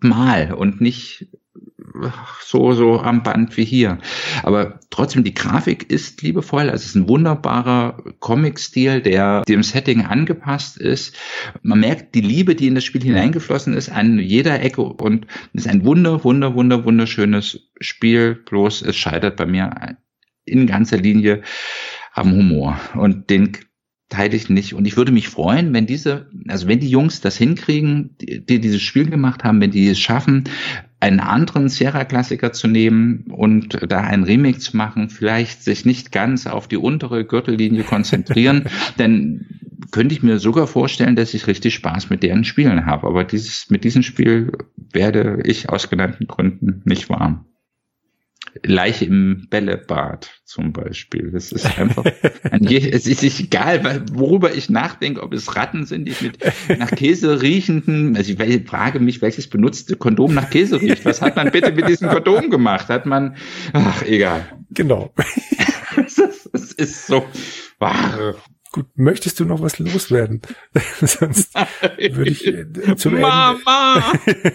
mal 0.00 0.52
und 0.52 0.80
nicht 0.80 1.28
so, 2.40 2.72
so 2.72 3.00
am 3.00 3.22
Band 3.22 3.56
wie 3.56 3.64
hier. 3.64 3.98
Aber 4.42 4.80
trotzdem, 4.90 5.24
die 5.24 5.34
Grafik 5.34 5.90
ist 5.90 6.22
liebevoll. 6.22 6.70
Also 6.70 6.74
es 6.74 6.86
ist 6.86 6.94
ein 6.94 7.08
wunderbarer 7.08 8.02
Comic-Stil, 8.20 9.00
der 9.00 9.42
dem 9.42 9.62
Setting 9.62 10.04
angepasst 10.04 10.78
ist. 10.78 11.16
Man 11.62 11.80
merkt 11.80 12.14
die 12.14 12.20
Liebe, 12.20 12.54
die 12.54 12.68
in 12.68 12.74
das 12.74 12.84
Spiel 12.84 13.02
hineingeflossen 13.02 13.74
ist, 13.74 13.90
an 13.90 14.18
jeder 14.18 14.60
Ecke 14.60 14.82
und 14.82 15.26
es 15.52 15.66
ist 15.66 15.70
ein 15.70 15.84
wunder, 15.84 16.24
wunder, 16.24 16.54
wunder, 16.54 16.84
wunderschönes 16.84 17.70
Spiel. 17.80 18.34
Bloß 18.34 18.82
es 18.82 18.96
scheitert 18.96 19.36
bei 19.36 19.46
mir 19.46 19.96
in 20.44 20.66
ganzer 20.66 20.98
Linie 20.98 21.42
am 22.14 22.32
Humor. 22.32 22.78
Und 22.94 23.30
den 23.30 23.52
teile 24.12 24.36
ich 24.36 24.50
nicht. 24.50 24.74
Und 24.74 24.86
ich 24.86 24.96
würde 24.96 25.10
mich 25.10 25.28
freuen, 25.28 25.72
wenn 25.72 25.86
diese, 25.86 26.28
also 26.46 26.68
wenn 26.68 26.80
die 26.80 26.90
Jungs 26.90 27.20
das 27.20 27.36
hinkriegen, 27.36 28.16
die, 28.20 28.44
die 28.44 28.60
dieses 28.60 28.82
Spiel 28.82 29.08
gemacht 29.08 29.42
haben, 29.42 29.60
wenn 29.60 29.70
die 29.70 29.88
es 29.88 29.98
schaffen, 29.98 30.44
einen 31.02 31.18
anderen 31.18 31.68
Sierra-Klassiker 31.68 32.52
zu 32.52 32.68
nehmen 32.68 33.24
und 33.28 33.76
da 33.90 34.02
ein 34.02 34.22
Remake 34.22 34.60
zu 34.60 34.76
machen, 34.76 35.10
vielleicht 35.10 35.64
sich 35.64 35.84
nicht 35.84 36.12
ganz 36.12 36.46
auf 36.46 36.68
die 36.68 36.76
untere 36.76 37.24
Gürtellinie 37.24 37.82
konzentrieren, 37.82 38.66
denn 39.00 39.46
könnte 39.90 40.14
ich 40.14 40.22
mir 40.22 40.38
sogar 40.38 40.68
vorstellen, 40.68 41.16
dass 41.16 41.34
ich 41.34 41.48
richtig 41.48 41.74
Spaß 41.74 42.08
mit 42.08 42.22
deren 42.22 42.44
Spielen 42.44 42.86
habe. 42.86 43.08
Aber 43.08 43.24
dieses, 43.24 43.68
mit 43.68 43.82
diesem 43.82 44.04
Spiel 44.04 44.52
werde 44.76 45.40
ich 45.44 45.68
aus 45.68 45.90
genannten 45.90 46.28
Gründen 46.28 46.82
nicht 46.84 47.10
warm. 47.10 47.46
Leiche 48.62 49.06
im 49.06 49.46
Bällebad 49.48 50.30
zum 50.44 50.72
Beispiel. 50.72 51.30
Das 51.30 51.52
ist 51.52 51.78
einfach, 51.78 52.04
es 52.50 53.06
ist 53.06 53.40
egal, 53.40 54.04
worüber 54.12 54.54
ich 54.54 54.70
nachdenke, 54.70 55.22
ob 55.22 55.32
es 55.32 55.56
Ratten 55.56 55.86
sind, 55.86 56.06
die 56.06 56.14
mit 56.20 56.38
nach 56.78 56.90
Käse 56.90 57.42
riechenden, 57.42 58.16
also 58.16 58.32
ich 58.32 58.68
frage 58.68 59.00
mich, 59.00 59.22
welches 59.22 59.48
benutzte 59.48 59.96
Kondom 59.96 60.34
nach 60.34 60.50
Käse 60.50 60.80
riecht. 60.80 61.04
Was 61.04 61.22
hat 61.22 61.36
man 61.36 61.50
bitte 61.50 61.72
mit 61.72 61.88
diesem 61.88 62.08
Kondom 62.08 62.50
gemacht? 62.50 62.88
Hat 62.88 63.06
man, 63.06 63.36
ach, 63.72 64.02
egal. 64.02 64.46
Genau. 64.70 65.12
Es 66.54 66.72
ist 66.72 67.06
so, 67.06 67.24
wahre. 67.78 68.36
Gut, 68.72 68.86
möchtest 68.94 69.38
du 69.38 69.44
noch 69.44 69.60
was 69.60 69.78
loswerden? 69.78 70.40
Sonst 71.00 71.54
würde 71.54 72.30
ich 72.30 72.46
äh, 72.46 72.96
zum 72.96 73.20
Mama! 73.20 74.02
Ende. 74.24 74.54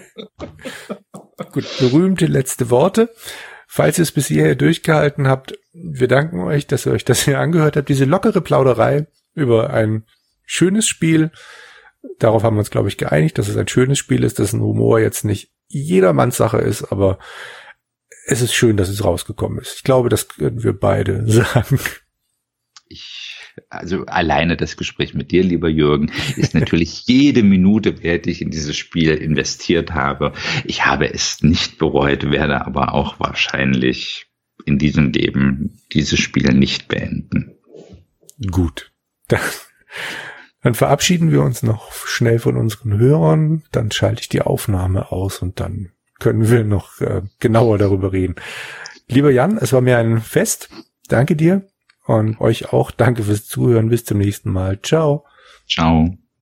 Gut, 1.52 1.66
berühmte 1.78 2.26
letzte 2.26 2.70
Worte. 2.70 3.10
Falls 3.70 3.98
ihr 3.98 4.02
es 4.02 4.12
bis 4.12 4.28
hierher 4.28 4.54
durchgehalten 4.54 5.28
habt, 5.28 5.58
wir 5.74 6.08
danken 6.08 6.40
euch, 6.40 6.66
dass 6.66 6.86
ihr 6.86 6.92
euch 6.92 7.04
das 7.04 7.22
hier 7.24 7.38
angehört 7.38 7.76
habt. 7.76 7.90
Diese 7.90 8.06
lockere 8.06 8.40
Plauderei 8.40 9.06
über 9.34 9.70
ein 9.70 10.04
schönes 10.46 10.88
Spiel. 10.88 11.30
Darauf 12.18 12.42
haben 12.42 12.56
wir 12.56 12.60
uns, 12.60 12.70
glaube 12.70 12.88
ich, 12.88 12.96
geeinigt, 12.96 13.36
dass 13.36 13.46
es 13.46 13.58
ein 13.58 13.68
schönes 13.68 13.98
Spiel 13.98 14.24
ist, 14.24 14.38
dass 14.38 14.54
ein 14.54 14.62
Humor 14.62 15.00
jetzt 15.00 15.26
nicht 15.26 15.52
jedermanns 15.66 16.38
Sache 16.38 16.56
ist, 16.56 16.84
aber 16.90 17.18
es 18.24 18.40
ist 18.40 18.54
schön, 18.54 18.78
dass 18.78 18.88
es 18.88 19.04
rausgekommen 19.04 19.58
ist. 19.58 19.74
Ich 19.76 19.84
glaube, 19.84 20.08
das 20.08 20.28
können 20.28 20.62
wir 20.62 20.72
beide 20.72 21.30
sagen. 21.30 21.78
Ich, 22.88 23.37
also 23.70 24.06
alleine 24.06 24.56
das 24.56 24.76
Gespräch 24.76 25.14
mit 25.14 25.30
dir, 25.30 25.42
lieber 25.42 25.68
Jürgen, 25.68 26.10
ist 26.36 26.54
natürlich 26.54 27.02
jede 27.06 27.42
Minute 27.42 28.02
wert, 28.02 28.26
die 28.26 28.30
ich 28.30 28.42
in 28.42 28.50
dieses 28.50 28.76
Spiel 28.76 29.14
investiert 29.14 29.92
habe. 29.92 30.32
Ich 30.64 30.86
habe 30.86 31.12
es 31.12 31.42
nicht 31.42 31.78
bereut, 31.78 32.30
werde 32.30 32.66
aber 32.66 32.94
auch 32.94 33.20
wahrscheinlich 33.20 34.26
in 34.64 34.78
diesem 34.78 35.12
Leben 35.12 35.78
dieses 35.92 36.18
Spiel 36.18 36.52
nicht 36.54 36.88
beenden. 36.88 37.54
Gut. 38.50 38.92
Dann, 39.28 39.40
dann 40.62 40.74
verabschieden 40.74 41.30
wir 41.30 41.42
uns 41.42 41.62
noch 41.62 41.92
schnell 42.06 42.38
von 42.38 42.56
unseren 42.56 42.98
Hörern. 42.98 43.64
Dann 43.72 43.90
schalte 43.90 44.22
ich 44.22 44.28
die 44.28 44.42
Aufnahme 44.42 45.12
aus 45.12 45.42
und 45.42 45.60
dann 45.60 45.90
können 46.18 46.50
wir 46.50 46.64
noch 46.64 47.00
äh, 47.00 47.22
genauer 47.38 47.78
darüber 47.78 48.12
reden. 48.12 48.36
Lieber 49.08 49.30
Jan, 49.30 49.58
es 49.58 49.72
war 49.72 49.80
mir 49.80 49.98
ein 49.98 50.20
Fest. 50.20 50.70
Danke 51.08 51.36
dir 51.36 51.68
und 52.08 52.40
euch 52.40 52.72
auch. 52.72 52.90
Danke 52.90 53.22
fürs 53.22 53.46
Zuhören. 53.46 53.88
Bis 53.88 54.04
zum 54.04 54.18
nächsten 54.18 54.50
Mal. 54.50 54.80
Ciao. 54.82 55.24
Ciao. 55.68 56.18